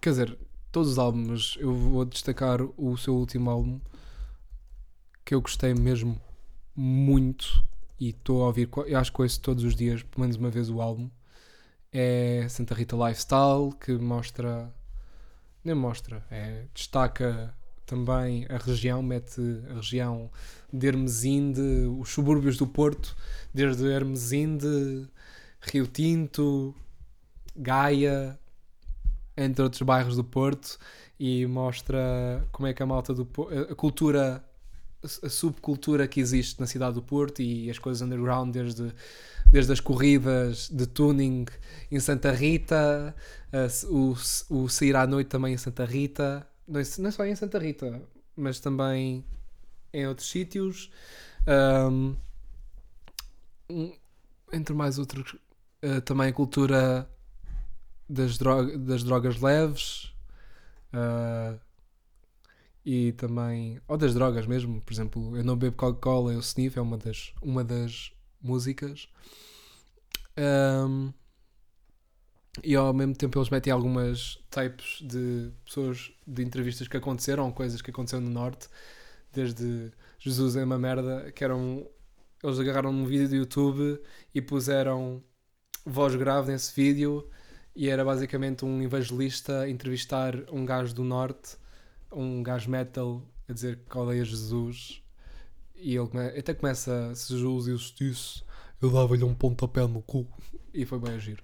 Quer 0.00 0.10
dizer, 0.10 0.38
todos 0.70 0.92
os 0.92 0.98
álbuns, 0.98 1.56
eu 1.58 1.74
vou 1.74 2.04
destacar 2.04 2.60
o 2.76 2.96
seu 2.98 3.14
último 3.14 3.48
álbum 3.48 3.80
que 5.24 5.34
eu 5.34 5.40
gostei 5.40 5.74
mesmo 5.74 6.20
muito 6.76 7.64
e 7.98 8.10
estou 8.10 8.42
a 8.42 8.46
ouvir, 8.46 8.68
eu 8.86 8.98
acho 8.98 9.12
que 9.12 9.20
ouço 9.20 9.40
todos 9.40 9.64
os 9.64 9.74
dias, 9.74 10.02
pelo 10.02 10.22
menos 10.22 10.36
uma 10.36 10.50
vez 10.50 10.70
o 10.70 10.80
álbum. 10.80 11.10
É 11.90 12.46
Santa 12.48 12.74
Rita 12.74 12.94
Lifestyle, 12.94 13.74
que 13.80 13.92
mostra, 13.92 14.72
nem 15.64 15.74
mostra, 15.74 16.24
é, 16.30 16.66
destaca 16.74 17.54
também 17.84 18.46
a 18.50 18.58
região, 18.58 19.02
mete 19.02 19.40
a 19.70 19.74
região 19.74 20.30
de 20.70 20.86
Hermesinde, 20.86 21.60
os 21.98 22.10
subúrbios 22.10 22.58
do 22.58 22.66
Porto, 22.66 23.16
desde 23.52 23.86
Hermesinde 23.86 25.08
Rio 25.60 25.86
Tinto, 25.86 26.74
Gaia, 27.56 28.38
entre 29.36 29.62
outros 29.62 29.82
bairros 29.82 30.16
do 30.16 30.24
Porto, 30.24 30.78
e 31.18 31.46
mostra 31.46 32.46
como 32.52 32.66
é 32.68 32.74
que 32.74 32.82
a 32.82 32.86
malta 32.86 33.12
do 33.12 33.28
a 33.70 33.74
cultura, 33.74 34.44
a 35.02 35.28
subcultura 35.28 36.06
que 36.06 36.20
existe 36.20 36.60
na 36.60 36.66
cidade 36.66 36.94
do 36.94 37.02
Porto 37.02 37.42
e 37.42 37.70
as 37.70 37.78
coisas 37.78 38.02
underground, 38.02 38.52
desde, 38.52 38.92
desde 39.50 39.72
as 39.72 39.80
corridas 39.80 40.68
de 40.68 40.86
tuning 40.86 41.46
em 41.90 42.00
Santa 42.00 42.32
Rita, 42.32 43.14
o, 43.88 44.14
o 44.50 44.68
sair 44.68 44.96
à 44.96 45.06
noite 45.06 45.28
também 45.28 45.54
em 45.54 45.58
Santa 45.58 45.84
Rita, 45.84 46.46
não, 46.66 46.80
não 46.98 47.10
só 47.10 47.24
em 47.24 47.34
Santa 47.34 47.58
Rita, 47.58 48.00
mas 48.36 48.60
também 48.60 49.24
em 49.92 50.06
outros 50.06 50.28
sítios. 50.28 50.90
Um, 51.46 52.14
entre 54.52 54.74
mais 54.74 54.98
outros 54.98 55.36
uh, 55.82 56.00
também 56.02 56.28
a 56.28 56.32
cultura 56.32 57.10
das, 58.08 58.38
droga, 58.38 58.78
das 58.78 59.04
drogas 59.04 59.40
leves 59.40 60.12
uh, 60.92 61.58
e 62.84 63.12
também. 63.12 63.80
ou 63.86 63.96
das 63.96 64.14
drogas 64.14 64.46
mesmo, 64.46 64.80
por 64.80 64.92
exemplo, 64.92 65.36
eu 65.36 65.44
não 65.44 65.56
bebo 65.56 65.76
Coca-Cola, 65.76 66.32
eu 66.32 66.40
sniff, 66.40 66.78
é 66.78 66.82
uma 66.82 66.96
das, 66.96 67.32
uma 67.42 67.62
das 67.62 68.12
músicas. 68.40 69.08
Um, 70.38 71.12
e 72.62 72.74
ao 72.74 72.92
mesmo 72.92 73.14
tempo 73.14 73.38
eles 73.38 73.50
metem 73.50 73.72
algumas 73.72 74.38
tapes 74.50 75.00
de 75.02 75.50
pessoas 75.64 76.12
de 76.26 76.42
entrevistas 76.42 76.88
que 76.88 76.96
aconteceram, 76.96 77.50
coisas 77.52 77.82
que 77.82 77.90
aconteceram 77.90 78.24
no 78.24 78.30
Norte, 78.30 78.68
desde 79.32 79.92
Jesus 80.18 80.56
é 80.56 80.64
uma 80.64 80.78
merda, 80.78 81.30
que 81.32 81.44
eram. 81.44 81.86
Eles 82.42 82.58
agarraram 82.58 82.90
um 82.90 83.04
vídeo 83.04 83.28
do 83.28 83.36
YouTube 83.36 84.00
e 84.32 84.40
puseram 84.40 85.22
voz 85.88 86.14
grave 86.14 86.52
nesse 86.52 86.74
vídeo 86.74 87.28
e 87.74 87.88
era 87.88 88.04
basicamente 88.04 88.64
um 88.64 88.82
evangelista 88.82 89.68
entrevistar 89.68 90.34
um 90.52 90.64
gajo 90.64 90.94
do 90.94 91.02
norte, 91.02 91.56
um 92.12 92.42
gajo 92.42 92.70
metal, 92.70 93.22
a 93.48 93.52
dizer 93.52 93.78
que 93.88 93.98
odeia 93.98 94.24
Jesus. 94.24 95.02
E 95.74 95.96
ele 95.96 96.08
come... 96.08 96.26
até 96.26 96.52
começa, 96.52 97.14
se 97.14 97.32
Jesus 97.32 97.68
existisse, 97.68 98.42
eu 98.82 98.90
dava-lhe 98.90 99.24
um 99.24 99.34
pontapé 99.34 99.86
no 99.86 100.02
cu. 100.02 100.26
E 100.74 100.84
foi 100.84 100.98
bem 100.98 101.18
giro. 101.18 101.42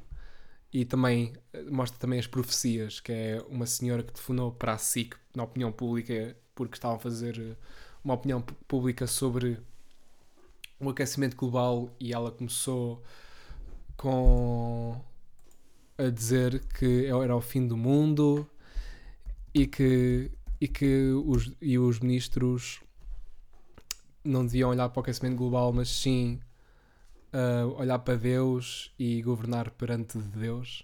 E 0.72 0.85
também 0.85 1.33
mostra 1.70 1.98
também 1.98 2.18
as 2.18 2.26
profecias, 2.26 3.00
que 3.00 3.12
é 3.12 3.44
uma 3.48 3.64
senhora 3.64 4.02
que 4.02 4.12
telefonou 4.12 4.52
para 4.52 4.72
a 4.72 4.78
SIC 4.78 5.14
na 5.35 5.44
opinião 5.44 5.70
pública, 5.70 6.37
porque 6.54 6.76
estavam 6.76 6.96
a 6.96 7.00
fazer 7.00 7.57
uma 8.02 8.14
opinião 8.14 8.42
pública 8.66 9.07
sobre 9.07 9.59
o 10.80 10.90
aquecimento 10.90 11.37
global 11.37 11.88
e 11.98 12.12
ela 12.12 12.30
começou 12.30 13.02
com 13.96 15.00
a 15.96 16.11
dizer 16.11 16.64
que 16.66 17.07
era 17.07 17.35
o 17.35 17.40
fim 17.40 17.66
do 17.66 17.76
mundo 17.76 18.48
e 19.52 19.66
que, 19.66 20.30
e 20.61 20.66
que 20.66 21.11
os, 21.24 21.52
e 21.61 21.78
os 21.78 22.00
ministros 22.00 22.80
não 24.24 24.44
deviam 24.44 24.70
olhar 24.70 24.88
para 24.88 25.00
o 25.00 25.02
aquecimento 25.02 25.37
global, 25.37 25.72
mas 25.72 25.88
sim 25.88 26.40
uh, 27.33 27.68
olhar 27.78 27.98
para 27.98 28.16
Deus 28.16 28.92
e 28.98 29.22
governar 29.22 29.70
perante 29.70 30.18
Deus. 30.18 30.83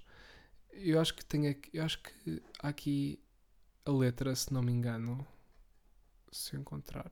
Eu 0.73 1.01
acho 1.01 1.15
que 1.15 1.25
tenho 1.25 1.51
aqui, 1.51 1.71
eu 1.73 1.85
acho 1.85 2.01
que 2.03 2.43
há 2.63 2.69
aqui 2.69 3.19
a 3.85 3.91
letra, 3.91 4.35
se 4.35 4.53
não 4.53 4.63
me 4.63 4.73
engano, 4.73 5.27
se 6.31 6.57
encontrar. 6.57 7.11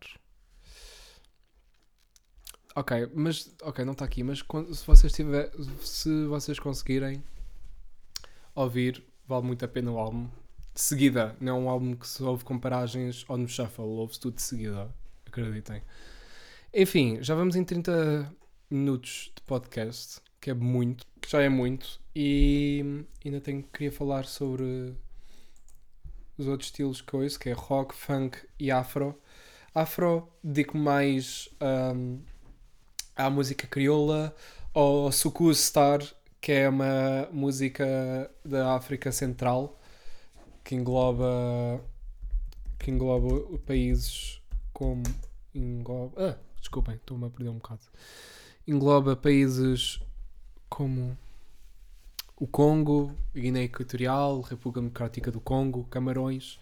Ok, 2.74 3.10
mas 3.14 3.54
ok, 3.62 3.84
não 3.84 3.92
está 3.92 4.04
aqui, 4.04 4.22
mas 4.22 4.38
se 4.38 4.86
vocês 4.86 5.12
tiver, 5.12 5.50
se 5.80 6.26
vocês 6.26 6.58
conseguirem 6.58 7.22
ouvir, 8.54 9.02
vale 9.26 9.46
muito 9.46 9.64
a 9.64 9.68
pena 9.68 9.90
o 9.90 9.98
álbum. 9.98 10.28
De 10.74 10.80
seguida, 10.80 11.36
não 11.40 11.56
é 11.56 11.60
um 11.60 11.68
álbum 11.68 11.94
que 11.96 12.06
se 12.06 12.22
ouve 12.22 12.44
com 12.44 12.58
paragens 12.58 13.24
ou 13.28 13.36
no 13.36 13.48
shuffle, 13.48 13.84
ouve-se 13.84 14.20
tudo 14.20 14.36
de 14.36 14.42
seguida, 14.42 14.88
acreditem. 15.26 15.82
Enfim, 16.72 17.18
já 17.20 17.34
vamos 17.34 17.56
em 17.56 17.64
30 17.64 18.32
minutos 18.70 19.32
de 19.34 19.42
podcast, 19.42 20.20
que 20.40 20.50
é 20.50 20.54
muito, 20.54 21.04
que 21.20 21.30
já 21.30 21.42
é 21.42 21.48
muito, 21.48 22.00
e 22.14 23.04
ainda 23.24 23.40
tenho, 23.40 23.62
queria 23.62 23.90
falar 23.90 24.24
sobre 24.24 24.94
os 26.36 26.46
outros 26.46 26.68
estilos 26.68 27.00
que 27.00 27.16
ouço, 27.16 27.40
que 27.40 27.48
é 27.48 27.52
rock, 27.52 27.94
funk 27.94 28.38
e 28.58 28.70
afro. 28.70 29.20
Afro, 29.74 30.28
digo 30.42 30.78
mais 30.78 31.48
um, 31.60 32.20
à 33.18 33.28
música 33.28 33.66
crioula, 33.66 34.34
ou 34.72 35.12
Suku 35.12 35.52
Star, 35.54 36.00
que 36.40 36.52
é 36.52 36.68
uma 36.68 37.28
música 37.32 38.30
da 38.44 38.76
África 38.76 39.12
Central 39.12 39.78
que 40.64 40.74
engloba 40.74 41.80
que 42.78 42.90
engloba 42.90 43.58
países 43.66 44.40
como 44.72 45.02
engloba, 45.52 46.12
ah, 46.16 46.38
desculpem, 46.60 46.94
estou-me 46.94 47.26
a 47.26 47.30
perder 47.30 47.50
um 47.50 47.54
bocado. 47.54 47.80
Engloba 48.66 49.16
países 49.16 50.00
como 50.68 51.18
o 52.36 52.46
Congo, 52.46 53.12
Guiné 53.34 53.64
Equatorial, 53.64 54.40
República 54.42 54.80
Democrática 54.80 55.32
do 55.32 55.40
Congo, 55.40 55.84
Camarões. 55.84 56.58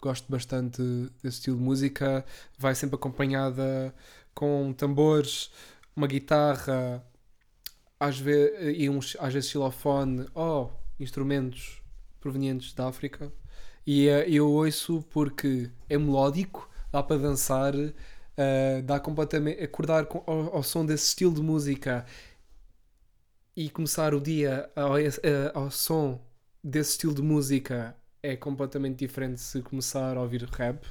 Gosto 0.00 0.30
bastante 0.30 0.80
desse 1.22 1.38
estilo 1.38 1.56
de 1.56 1.62
música. 1.62 2.24
Vai 2.56 2.74
sempre 2.74 2.94
acompanhada 2.94 3.92
com 4.34 4.72
tambores, 4.72 5.50
uma 5.96 6.06
guitarra, 6.06 7.04
às, 7.98 8.18
ve 8.18 8.74
e 8.76 8.88
uns, 8.90 9.16
às 9.18 9.32
vezes 9.32 9.50
xilofone 9.50 10.26
ou 10.34 10.72
instrumentos 11.00 11.82
provenientes 12.20 12.72
da 12.74 12.88
África. 12.88 13.32
E 13.86 14.08
eh, 14.08 14.28
eu 14.28 14.50
ouço 14.50 15.02
porque 15.10 15.70
é 15.88 15.96
melódico, 15.98 16.68
dá 16.92 17.02
para 17.02 17.18
dançar, 17.18 17.74
eh, 18.36 18.82
dá 18.82 19.00
completamente 19.00 19.62
acordar 19.62 20.06
com, 20.06 20.22
ao, 20.26 20.56
ao 20.56 20.62
som 20.62 20.84
desse 20.84 21.08
estilo 21.08 21.34
de 21.34 21.42
música 21.42 22.04
e 23.56 23.70
começar 23.70 24.14
o 24.14 24.20
dia 24.20 24.70
ao, 24.76 24.94
ao 25.54 25.70
som 25.70 26.20
desse 26.62 26.92
estilo 26.92 27.14
de 27.14 27.22
música 27.22 27.96
é 28.22 28.36
completamente 28.36 28.98
diferente 28.98 29.40
se 29.40 29.62
começar 29.62 30.16
a 30.16 30.20
ouvir 30.20 30.42
rap 30.44 30.84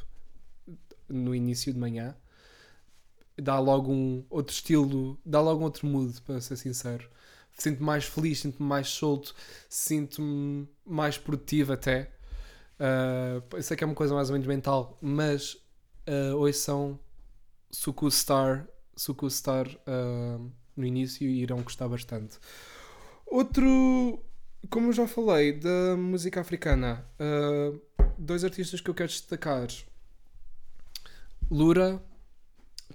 no 1.07 1.35
início 1.35 1.71
de 1.73 1.77
manhã. 1.79 2.15
Dá 3.37 3.59
logo 3.59 3.91
um 3.91 4.25
outro 4.29 4.53
estilo, 4.53 5.17
dá 5.25 5.41
logo 5.41 5.61
um 5.61 5.63
outro 5.63 5.85
mood, 5.87 6.21
para 6.21 6.39
ser 6.39 6.55
sincero. 6.55 7.09
Sinto-me 7.57 7.85
mais 7.85 8.05
feliz, 8.05 8.39
sinto-me 8.39 8.67
mais 8.67 8.87
solto, 8.89 9.33
sinto-me 9.69 10.67
mais 10.85 11.17
produtivo 11.17 11.73
até. 11.73 12.11
Uh, 12.79 13.61
sei 13.61 13.77
que 13.77 13.83
é 13.83 13.87
uma 13.87 13.95
coisa 13.95 14.13
mais 14.13 14.29
ou 14.29 14.33
menos 14.33 14.47
mental, 14.47 14.97
mas 15.01 15.53
uh, 16.07 16.35
hoje 16.35 16.57
são 16.57 16.99
Suku 17.71 18.09
Star, 18.11 18.67
Suku 18.95 19.29
Star 19.29 19.67
uh, 19.67 20.51
no 20.75 20.85
início 20.85 21.27
e 21.27 21.41
irão 21.41 21.61
gostar 21.61 21.87
bastante. 21.87 22.37
Outro, 23.25 24.19
como 24.69 24.89
eu 24.89 24.93
já 24.93 25.07
falei, 25.07 25.53
da 25.53 25.95
música 25.97 26.41
africana, 26.41 27.05
uh, 27.19 27.81
dois 28.17 28.43
artistas 28.43 28.81
que 28.81 28.89
eu 28.89 28.93
quero 28.93 29.09
destacar: 29.09 29.67
Lura, 31.49 32.01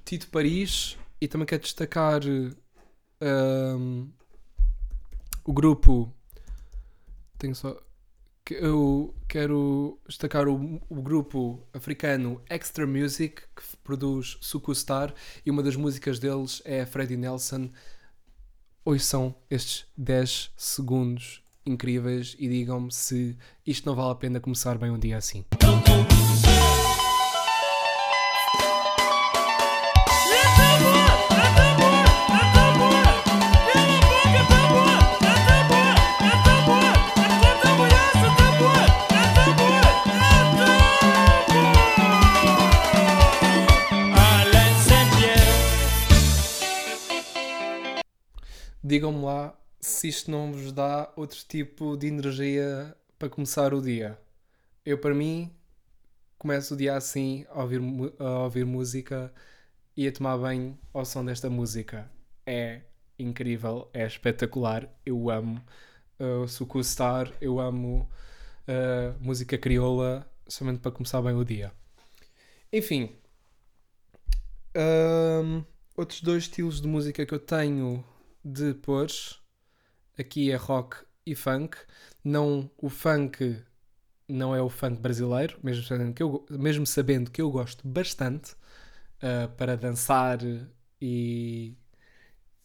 Tito 0.05 0.29
Paris, 0.29 0.97
e 1.21 1.29
também 1.29 1.47
quero 1.47 1.63
destacar 1.63 2.23
uh, 2.25 4.09
o 5.45 5.53
grupo. 5.53 6.13
Tenho 7.39 7.55
só. 7.55 7.77
Eu 8.51 9.15
quero 9.29 10.01
destacar 10.09 10.49
o, 10.49 10.81
o, 10.89 11.01
grupo 11.01 11.65
africano 11.73 12.43
Extra 12.51 12.85
Music, 12.85 13.43
que 13.55 13.77
produz 13.85 14.39
Suku 14.41 14.75
Star, 14.75 15.15
e 15.47 15.51
uma 15.51 15.63
das 15.63 15.77
músicas 15.77 16.19
deles 16.19 16.61
é 16.65 16.85
Freddie 16.85 17.17
Nelson. 17.17 17.71
São 18.99 19.37
estes 19.49 19.87
10 19.97 20.51
segundos 20.57 21.45
incríveis 21.65 22.35
e 22.41 22.49
digam-me 22.49 22.91
se 22.91 23.39
isto 23.65 23.87
não 23.87 23.95
vale 23.95 24.11
a 24.11 24.15
pena 24.17 24.41
começar 24.41 24.77
bem 24.79 24.91
um 24.91 24.99
dia 24.99 25.17
assim. 25.17 25.45
Digam-me 48.91 49.25
lá 49.25 49.57
se 49.79 50.09
isto 50.09 50.33
não 50.33 50.53
vos 50.53 50.73
dá 50.73 51.13
outro 51.15 51.39
tipo 51.47 51.97
de 51.97 52.09
energia 52.09 52.93
para 53.17 53.29
começar 53.29 53.73
o 53.73 53.81
dia. 53.81 54.19
Eu, 54.85 54.99
para 54.99 55.15
mim, 55.15 55.49
começo 56.37 56.75
o 56.75 56.77
dia 56.77 56.97
assim, 56.97 57.47
a 57.51 57.63
ouvir, 57.63 57.81
a 58.19 58.41
ouvir 58.41 58.67
música 58.67 59.33
e 59.97 60.09
a 60.09 60.13
tomar 60.13 60.37
banho 60.39 60.77
ao 60.93 61.05
som 61.05 61.25
desta 61.25 61.49
música. 61.49 62.11
É 62.45 62.81
incrível, 63.17 63.89
é 63.95 64.05
espetacular, 64.05 64.93
eu 65.07 65.31
amo. 65.31 65.63
Uh, 66.19 66.49
Suku 66.49 66.83
Star, 66.83 67.33
eu 67.41 67.61
amo 67.61 68.11
uh, 68.67 69.17
música 69.25 69.57
crioula, 69.57 70.29
somente 70.49 70.81
para 70.81 70.91
começar 70.91 71.23
bem 71.23 71.37
o 71.37 71.45
dia. 71.45 71.73
Enfim, 72.73 73.13
um, 74.77 75.63
outros 75.97 76.21
dois 76.23 76.43
estilos 76.43 76.81
de 76.81 76.89
música 76.89 77.25
que 77.25 77.33
eu 77.33 77.39
tenho 77.39 78.05
de 78.45 78.75
pôr 78.75 79.09
aqui 80.19 80.51
é 80.51 80.57
rock 80.57 80.97
e 81.27 81.35
funk. 81.35 81.77
Não, 82.25 82.71
o 82.79 82.89
funk 82.89 83.63
não 84.29 84.55
é 84.55 84.63
o 84.63 84.69
funk 84.69 85.01
brasileiro, 85.01 85.59
mesmo 85.63 85.83
sabendo 85.85 86.15
que 86.15 86.23
eu, 86.23 86.47
mesmo 86.51 86.87
sabendo 86.87 87.31
que 87.31 87.43
eu 87.43 87.51
gosto 87.51 87.87
bastante 87.87 88.53
uh, 89.23 89.49
para 89.57 89.77
dançar 89.77 90.39
e, 91.01 91.77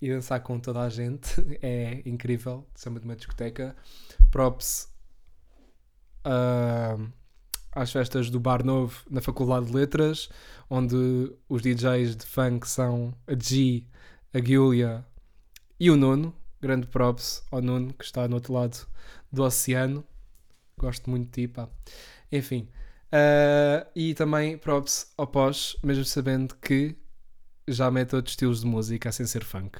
e 0.02 0.10
dançar 0.10 0.42
com 0.42 0.60
toda 0.60 0.82
a 0.82 0.90
gente. 0.90 1.34
É 1.62 2.02
incrível, 2.06 2.68
chama 2.76 3.00
de 3.00 3.06
uma 3.06 3.16
discoteca. 3.16 3.76
Props 4.32 4.90
uh, 6.26 7.12
às 7.72 7.92
festas 7.92 8.30
do 8.30 8.40
Bar 8.40 8.64
Novo 8.64 9.04
na 9.10 9.22
Faculdade 9.22 9.68
de 9.68 9.74
Letras, 9.74 10.30
onde 10.70 10.96
os 11.50 11.62
DJs 11.62 12.16
de 12.16 12.26
funk 12.26 12.68
são 12.68 13.14
a 13.28 13.34
G, 13.34 13.86
a 14.34 14.40
Giulia 14.40 15.06
e 15.80 15.92
o 15.92 15.98
Nuno, 15.98 16.34
grande 16.62 16.88
props 16.88 17.44
ao 17.52 17.62
Nuno, 17.62 17.94
que 17.94 18.04
está 18.04 18.28
no 18.28 18.36
outro 18.36 18.54
lado 18.54 18.88
do 19.32 19.44
oceano. 19.44 20.06
Gosto 20.78 21.10
muito 21.10 21.26
de 21.26 21.48
ti, 21.48 21.48
pá. 21.48 21.70
Enfim. 22.32 22.70
Uh, 23.08 23.86
e 23.96 24.14
também 24.14 24.58
props 24.58 25.12
ao 25.18 25.28
pós, 25.28 25.76
mesmo 25.84 26.04
sabendo 26.06 26.56
que 26.56 26.96
já 27.68 27.90
mete 27.90 28.16
outros 28.16 28.34
estilos 28.34 28.62
de 28.62 28.68
música 28.68 29.12
sem 29.12 29.26
ser 29.26 29.44
funk. 29.44 29.80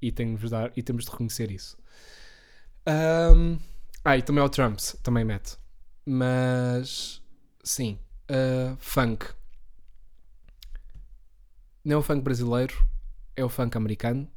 E, 0.00 0.12
tenho 0.12 0.36
de 0.36 0.48
dar, 0.48 0.72
e 0.76 0.82
temos 0.82 1.04
de 1.04 1.10
reconhecer 1.10 1.50
isso. 1.50 1.76
Um, 2.86 3.58
ah, 4.04 4.18
e 4.18 4.22
também 4.22 4.42
ao 4.42 4.50
Trumps, 4.50 4.96
também 5.02 5.24
mete. 5.24 5.56
Mas, 6.04 7.22
sim, 7.62 7.98
uh, 8.30 8.76
funk. 8.78 9.26
Não 11.82 11.96
é 11.96 11.98
o 11.98 12.02
funk 12.02 12.22
brasileiro, 12.22 12.86
é 13.36 13.44
o 13.44 13.48
funk 13.48 13.76
americano 13.76 14.28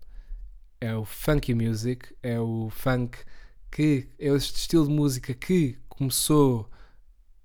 é 0.79 0.95
o 0.95 1.05
funky 1.05 1.53
music, 1.53 2.15
é 2.21 2.39
o 2.39 2.69
funk 2.69 3.17
que 3.71 4.09
é 4.17 4.27
este 4.27 4.57
estilo 4.57 4.87
de 4.87 4.93
música 4.93 5.33
que 5.33 5.77
começou. 5.89 6.69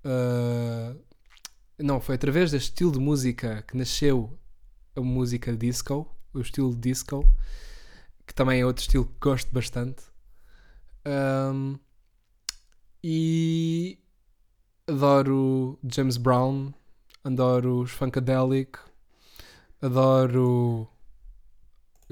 Uh, 0.05 0.99
não, 1.77 1.99
foi 1.99 2.15
através 2.15 2.51
deste 2.51 2.69
estilo 2.69 2.91
de 2.91 2.99
música 2.99 3.63
que 3.67 3.75
nasceu 3.75 4.37
a 4.95 5.01
música 5.01 5.55
disco, 5.55 6.07
o 6.33 6.39
estilo 6.39 6.75
disco, 6.75 7.27
que 8.25 8.33
também 8.33 8.61
é 8.61 8.65
outro 8.65 8.81
estilo 8.81 9.05
que 9.05 9.19
gosto 9.19 9.51
bastante. 9.51 10.03
Um, 11.05 11.77
e 13.03 13.99
adoro 14.87 15.77
James 15.83 16.17
Brown, 16.17 16.73
adoro 17.23 17.81
os 17.81 17.91
Funkadelic, 17.91 18.79
adoro 19.81 20.87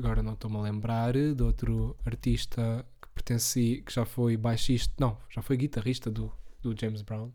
agora 0.02 0.24
não 0.24 0.34
estou-me 0.34 0.58
a 0.58 0.62
lembrar 0.62 1.14
de 1.14 1.44
outro 1.44 1.96
artista 2.04 2.84
que 3.00 3.08
pertencia, 3.10 3.82
que 3.84 3.94
já 3.94 4.04
foi 4.04 4.36
baixista, 4.36 4.92
não, 5.00 5.16
já 5.30 5.44
foi 5.44 5.56
guitarrista 5.58 6.10
do, 6.10 6.34
do 6.60 6.76
James 6.78 7.04
Brown, 7.04 7.32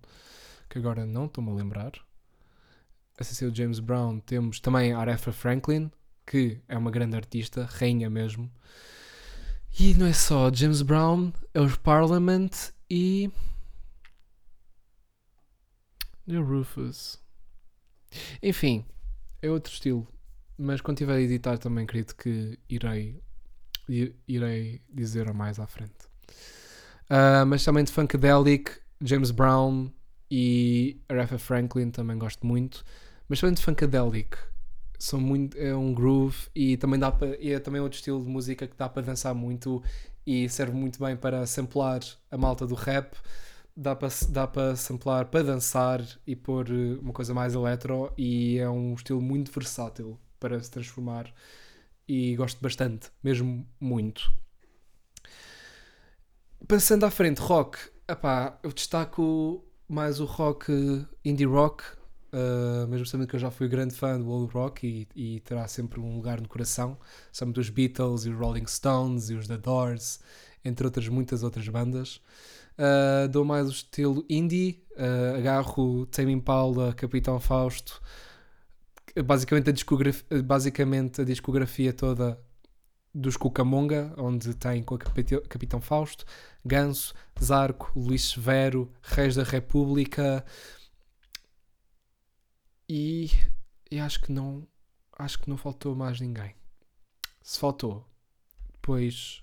que 0.69 0.77
agora 0.77 1.07
não 1.07 1.27
estou-me 1.27 1.51
a 1.51 1.55
lembrar. 1.55 1.93
A 3.19 3.25
ser 3.25 3.47
o 3.47 3.55
James 3.55 3.79
Brown 3.79 4.19
temos 4.19 4.59
também 4.59 4.93
a 4.93 4.99
Aretha 4.99 5.33
Franklin, 5.33 5.91
que 6.27 6.61
é 6.69 6.77
uma 6.77 6.91
grande 6.91 7.15
artista, 7.17 7.65
rainha 7.65 8.11
mesmo. 8.11 8.51
E 9.79 9.95
não 9.95 10.07
é 10.07 10.13
só 10.13 10.53
James 10.53 10.83
Brown, 10.83 11.33
é 11.55 11.61
os 11.61 11.77
Parliament 11.77 12.51
e. 12.91 13.31
The 16.27 16.39
Rufus. 16.39 17.19
Enfim, 18.43 18.85
é 19.41 19.49
outro 19.49 19.73
estilo 19.73 20.07
mas 20.59 20.81
quando 20.81 20.99
tiver 20.99 21.15
a 21.15 21.21
editar 21.21 21.59
também 21.59 21.85
acredito 21.85 22.17
que 22.17 22.59
irei, 22.69 23.23
irei 24.27 24.81
dizer 24.93 25.33
mais 25.33 25.59
à 25.59 25.67
frente. 25.67 26.07
Uh, 27.11 27.47
mas 27.47 27.65
também 27.65 27.85
de 27.85 27.93
Funkadelic, 27.93 28.73
James 29.01 29.31
Brown 29.31 29.91
e 30.31 31.01
Aretha 31.09 31.39
Franklin 31.39 31.91
também 31.91 32.19
gosto 32.19 32.47
muito. 32.47 32.85
Mas 33.29 33.41
também 33.41 33.55
de 33.55 33.63
Funkadelic, 33.63 34.37
são 34.99 35.21
muito, 35.21 35.57
é 35.59 35.75
um 35.75 35.93
groove 35.93 36.49
e 36.55 36.77
também 36.77 36.99
dá 36.99 37.13
para, 37.13 37.37
é 37.45 37.59
também 37.59 37.81
outro 37.81 37.97
estilo 37.97 38.23
de 38.23 38.29
música 38.29 38.67
que 38.67 38.77
dá 38.77 38.89
para 38.89 39.03
dançar 39.03 39.35
muito 39.35 39.83
e 40.27 40.49
serve 40.49 40.73
muito 40.77 40.99
bem 40.99 41.17
para 41.17 41.47
samplar 41.47 42.01
a 42.31 42.37
malta 42.37 42.67
do 42.67 42.75
rap. 42.75 43.17
Dá 43.77 43.95
para, 43.95 44.09
dá 44.31 44.47
para 44.47 44.75
samplar 44.75 45.27
para 45.27 45.43
dançar 45.43 46.01
e 46.27 46.35
pôr 46.35 46.67
uma 47.01 47.13
coisa 47.13 47.35
mais 47.35 47.55
eletro 47.55 48.11
e 48.17 48.59
é 48.59 48.69
um 48.71 48.95
estilo 48.95 49.21
muito 49.21 49.53
versátil 49.53 50.19
para 50.39 50.61
se 50.63 50.71
transformar 50.71 51.33
e 52.09 52.37
gosto 52.37 52.61
bastante, 52.61 53.11
mesmo 53.23 53.67
muito. 53.81 54.33
Passando 56.67 57.05
à 57.05 57.11
frente, 57.11 57.39
rock, 57.41 57.79
epá, 58.09 58.59
eu 58.63 58.73
destaco 58.73 59.65
mais 59.89 60.21
o 60.21 60.25
rock 60.25 61.07
indie 61.25 61.45
rock, 61.45 61.85
uh, 62.33 62.87
mesmo 62.89 63.07
sabendo 63.07 63.29
que 63.29 63.37
eu 63.37 63.41
já 63.41 63.51
fui 63.51 63.69
grande 63.69 63.95
fã 63.95 64.19
do 64.19 64.29
old 64.29 64.53
rock 64.53 64.87
e, 64.87 65.37
e, 65.37 65.41
terá 65.41 65.67
sempre 65.69 66.01
um 66.01 66.17
lugar 66.17 66.41
no 66.41 66.49
coração. 66.49 66.99
São 67.33 67.51
dos 67.51 67.69
Beatles 67.71 68.25
e 68.25 68.31
os 68.31 68.39
Rolling 68.39 68.67
Stones 68.67 69.31
e 69.31 69.35
os 69.35 69.47
The 69.47 69.59
Doors, 69.59 70.21
entre 70.65 70.87
outras 70.87 71.09
muitas 71.09 71.43
outras 71.43 71.69
bandas. 71.69 72.21
Uh, 72.79 73.29
dou 73.29 73.45
mais 73.45 73.69
o 73.69 73.71
estilo 73.71 74.25
indie, 74.29 74.85
uh, 74.93 75.37
agarro 75.39 76.05
Tame 76.07 76.33
Impala, 76.33 76.93
Capitão 76.93 77.41
Fausto, 77.41 78.03
basicamente 79.25 79.71
a, 79.71 79.73
discografia, 79.73 80.43
basicamente 80.43 81.21
a 81.23 81.25
discografia 81.25 81.93
toda 81.93 82.39
dos 83.15 83.37
Cucamonga, 83.37 84.13
onde 84.19 84.55
tem 84.55 84.83
com 84.83 84.95
a 84.95 84.99
Capitão 84.99 85.81
Fausto, 85.81 86.27
Ganso, 86.65 87.15
Zarco, 87.43 87.91
Luís 87.99 88.31
Severo, 88.31 88.93
Reis 89.03 89.37
da 89.37 89.43
República 89.43 90.45
e, 92.89 93.31
e 93.91 93.99
acho 93.99 94.21
que 94.21 94.31
não 94.31 94.67
acho 95.19 95.39
que 95.39 95.49
não 95.49 95.57
faltou 95.57 95.95
mais 95.95 96.21
ninguém. 96.21 96.55
Se 97.43 97.59
faltou, 97.59 98.07
depois 98.73 99.43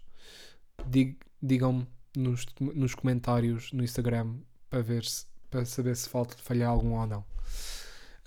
dig, 0.86 1.18
digam-me 1.42 1.88
nos, 2.16 2.46
nos 2.60 2.94
comentários 2.94 3.72
no 3.74 3.84
Instagram 3.84 4.38
para 4.70 4.82
ver 4.82 5.04
se, 5.04 5.26
para 5.50 5.66
saber 5.66 5.96
se 5.96 6.08
falta 6.08 6.38
falhar 6.38 6.70
algum 6.70 6.94
ou 6.94 7.08
não. 7.08 7.26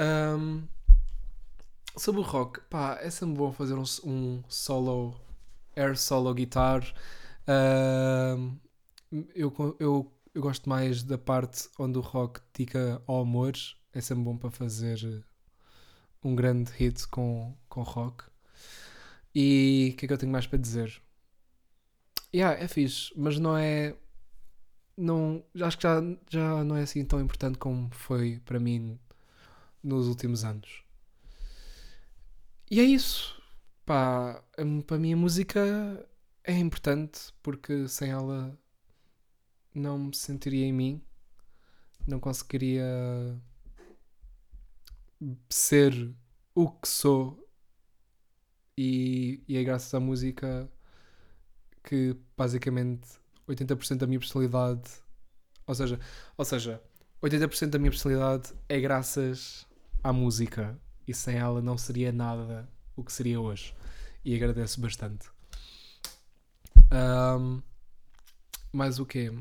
Um, 0.01 0.67
sobre 1.97 2.21
o 2.21 2.25
rock, 2.25 2.61
pá, 2.71 2.99
é 3.01 3.11
sempre 3.11 3.37
bom 3.37 3.53
fazer 3.53 3.75
um, 3.75 3.85
um 4.05 4.43
solo, 4.49 5.19
air 5.75 5.97
solo 5.97 6.33
guitar. 6.35 6.83
Uh, 7.49 8.57
eu, 9.35 9.77
eu, 9.79 10.13
eu 10.35 10.43
gosto 10.43 10.69
mais 10.69 11.03
da 11.03 11.17
parte 11.17 11.69
onde 11.79 11.99
o 11.99 12.03
rock 12.03 12.41
dedica 12.53 13.03
ao 13.07 13.21
amor. 13.21 13.55
É 13.93 14.01
sempre 14.01 14.25
bom 14.25 14.37
para 14.37 14.51
fazer 14.51 15.25
um 16.23 16.35
grande 16.35 16.71
hit 16.73 17.07
com, 17.09 17.57
com 17.69 17.83
rock. 17.83 18.25
E 19.35 19.93
o 19.93 19.97
que 19.97 20.05
é 20.05 20.09
que 20.09 20.15
eu 20.15 20.19
tenho 20.19 20.33
mais 20.33 20.47
para 20.47 20.59
dizer? 20.59 21.01
Yeah, 22.35 22.61
é 22.63 22.69
fixe, 22.69 23.13
mas 23.17 23.39
não 23.39 23.57
é. 23.57 23.95
Não, 24.97 25.45
acho 25.63 25.77
que 25.77 25.83
já, 25.83 26.01
já 26.31 26.65
não 26.65 26.77
é 26.77 26.83
assim 26.83 27.05
tão 27.05 27.21
importante 27.21 27.59
como 27.59 27.91
foi 27.93 28.41
para 28.45 28.59
mim 28.59 28.99
nos 29.83 30.09
últimos 30.09 30.45
anos. 30.45 30.86
E 32.71 32.81
é 32.81 32.83
isso. 32.83 33.41
Pá, 33.85 34.43
para 34.87 34.99
mim 34.99 35.13
a 35.13 35.17
música 35.17 36.09
é 36.43 36.53
importante 36.53 37.33
porque 37.43 37.87
sem 37.89 38.11
ela 38.11 38.59
não 39.73 39.99
me 39.99 40.17
sentiria 40.17 40.67
em 40.67 40.73
mim, 40.73 41.03
não 42.07 42.19
conseguiria 42.19 42.85
ser 45.49 46.13
o 46.55 46.71
que 46.71 46.89
sou. 46.89 47.43
E, 48.77 49.43
e 49.49 49.57
é 49.57 49.65
graças 49.65 49.95
à 49.95 50.01
música 50.01 50.69
que 51.85 52.17
basicamente 52.37 53.09
80% 53.49 53.99
da 53.99 54.07
minha 54.07 54.19
personalidade, 54.19 54.91
ou 55.67 55.75
seja, 55.75 56.01
ou 56.37 56.45
seja, 56.45 56.83
80% 57.23 57.69
da 57.69 57.79
minha 57.79 57.91
personalidade 57.91 58.53
é 58.69 58.81
graças 58.81 59.67
à 60.03 60.13
música 60.13 60.79
e 61.07 61.15
sem 61.15 61.37
ela 61.37 61.61
não 61.63 61.79
seria 61.79 62.13
nada 62.13 62.69
o 62.97 63.05
que 63.05 63.13
seria 63.13 63.41
hoje. 63.41 63.75
E 64.25 64.35
agradeço 64.35 64.81
bastante. 64.81 65.29
Um, 66.93 67.63
mais 68.73 68.99
o 68.99 69.07
quê? 69.07 69.33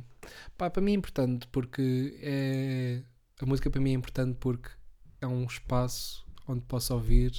Pá, 0.57 0.69
para 0.69 0.81
mim 0.81 0.91
é 0.91 0.95
importante 0.95 1.47
porque 1.47 2.17
é. 2.21 3.01
A 3.41 3.45
música 3.45 3.69
para 3.69 3.81
mim 3.81 3.91
é 3.91 3.93
importante 3.93 4.37
porque 4.39 4.69
é 5.19 5.27
um 5.27 5.43
espaço 5.43 6.25
onde 6.47 6.61
posso 6.61 6.93
ouvir, 6.93 7.33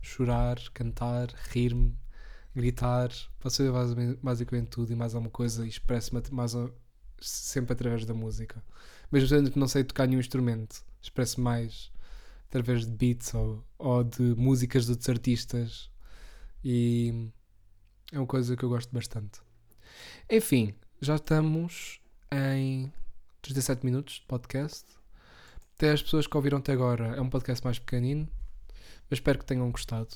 chorar, 0.00 0.58
cantar, 0.72 1.28
rir-me, 1.50 1.94
gritar, 2.54 3.10
posso 3.40 3.70
fazer 3.72 4.16
basicamente 4.22 4.68
tudo 4.68 4.92
e 4.92 4.96
mais 4.96 5.14
alguma 5.14 5.30
coisa 5.30 5.66
e 5.66 5.68
expresso-me 5.68 6.22
mais 6.30 6.54
sempre 7.20 7.72
através 7.72 8.06
da 8.06 8.14
música. 8.14 8.62
Mesmo 9.12 9.28
sendo 9.28 9.50
que 9.50 9.58
não 9.58 9.68
sei 9.68 9.84
tocar 9.84 10.06
nenhum 10.06 10.20
instrumento, 10.20 10.82
expresso 11.02 11.40
mais 11.40 11.92
através 12.54 12.86
de 12.86 12.92
beats 12.92 13.34
ou, 13.34 13.64
ou 13.76 14.04
de 14.04 14.22
músicas 14.36 14.84
de 14.84 14.92
outros 14.92 15.08
artistas 15.08 15.90
e 16.62 17.28
é 18.12 18.18
uma 18.18 18.28
coisa 18.28 18.56
que 18.56 18.64
eu 18.64 18.68
gosto 18.68 18.94
bastante. 18.94 19.40
Enfim, 20.30 20.72
já 21.00 21.16
estamos 21.16 22.00
em 22.30 22.92
37 23.42 23.84
minutos 23.84 24.14
de 24.14 24.26
podcast. 24.26 24.86
Até 25.74 25.90
as 25.90 26.02
pessoas 26.04 26.28
que 26.28 26.36
ouviram 26.36 26.58
até 26.58 26.72
agora 26.72 27.16
é 27.16 27.20
um 27.20 27.28
podcast 27.28 27.64
mais 27.64 27.80
pequenino, 27.80 28.28
mas 29.10 29.18
espero 29.18 29.40
que 29.40 29.44
tenham 29.44 29.68
gostado. 29.72 30.14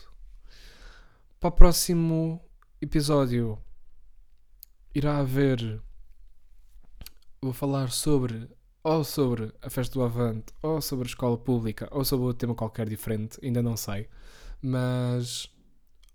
Para 1.41 1.49
o 1.49 1.53
próximo 1.53 2.41
episódio 2.81 3.59
irá 4.95 5.19
haver. 5.19 5.83
Vou 7.43 7.53
falar 7.53 7.91
sobre 7.91 8.49
ou 8.89 9.05
sobre 9.05 9.53
a 9.61 9.69
festa 9.69 9.93
do 9.93 10.03
Avante, 10.03 10.47
ou 10.63 10.81
sobre 10.81 11.07
a 11.07 11.11
escola 11.11 11.37
pública, 11.37 11.87
ou 11.91 12.07
sobre 12.07 12.25
outro 12.25 12.39
tema 12.39 12.55
qualquer 12.55 12.89
diferente, 12.89 13.39
ainda 13.43 13.63
não 13.63 13.77
sei. 13.77 14.09
Mas. 14.63 15.47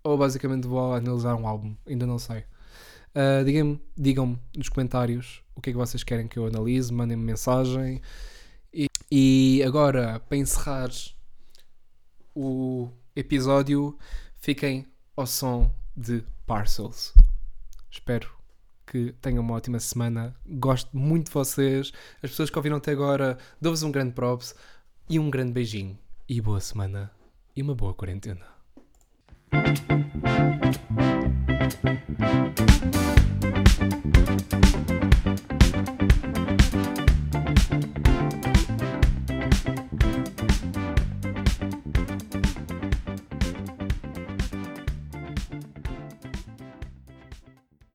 Ou 0.02 0.18
basicamente 0.18 0.66
vou 0.66 0.92
analisar 0.92 1.36
um 1.36 1.46
álbum, 1.46 1.76
ainda 1.86 2.04
não 2.04 2.18
sei. 2.18 2.40
Uh, 3.14 3.44
digam-me 3.44 3.80
digam 3.96 4.38
nos 4.56 4.68
comentários 4.68 5.40
o 5.54 5.60
que 5.60 5.70
é 5.70 5.72
que 5.72 5.78
vocês 5.78 6.02
querem 6.02 6.26
que 6.26 6.36
eu 6.36 6.46
analise, 6.46 6.92
mandem-me 6.92 7.22
mensagem. 7.22 8.02
E, 8.72 8.86
e 9.10 9.62
agora, 9.64 10.18
para 10.28 10.36
encerrar 10.36 10.90
o 12.34 12.88
episódio, 13.14 13.96
fiquem 14.40 14.84
ao 15.16 15.28
som 15.28 15.70
de 15.96 16.24
Parcels. 16.44 17.14
Espero 17.88 18.43
que 18.86 19.12
tenham 19.20 19.42
uma 19.42 19.54
ótima 19.54 19.78
semana. 19.78 20.34
Gosto 20.46 20.96
muito 20.96 21.26
de 21.26 21.32
vocês. 21.32 21.92
As 22.22 22.30
pessoas 22.30 22.50
que 22.50 22.58
ouviram 22.58 22.76
até 22.76 22.92
agora, 22.92 23.38
dou-vos 23.60 23.82
um 23.82 23.90
grande 23.90 24.12
props 24.12 24.54
e 25.08 25.18
um 25.18 25.30
grande 25.30 25.52
beijinho. 25.52 25.98
E 26.28 26.40
boa 26.40 26.60
semana 26.60 27.10
e 27.56 27.62
uma 27.62 27.74
boa 27.74 27.94
quarentena. 27.94 28.54
Thank 29.54 29.88
you. 29.88 29.94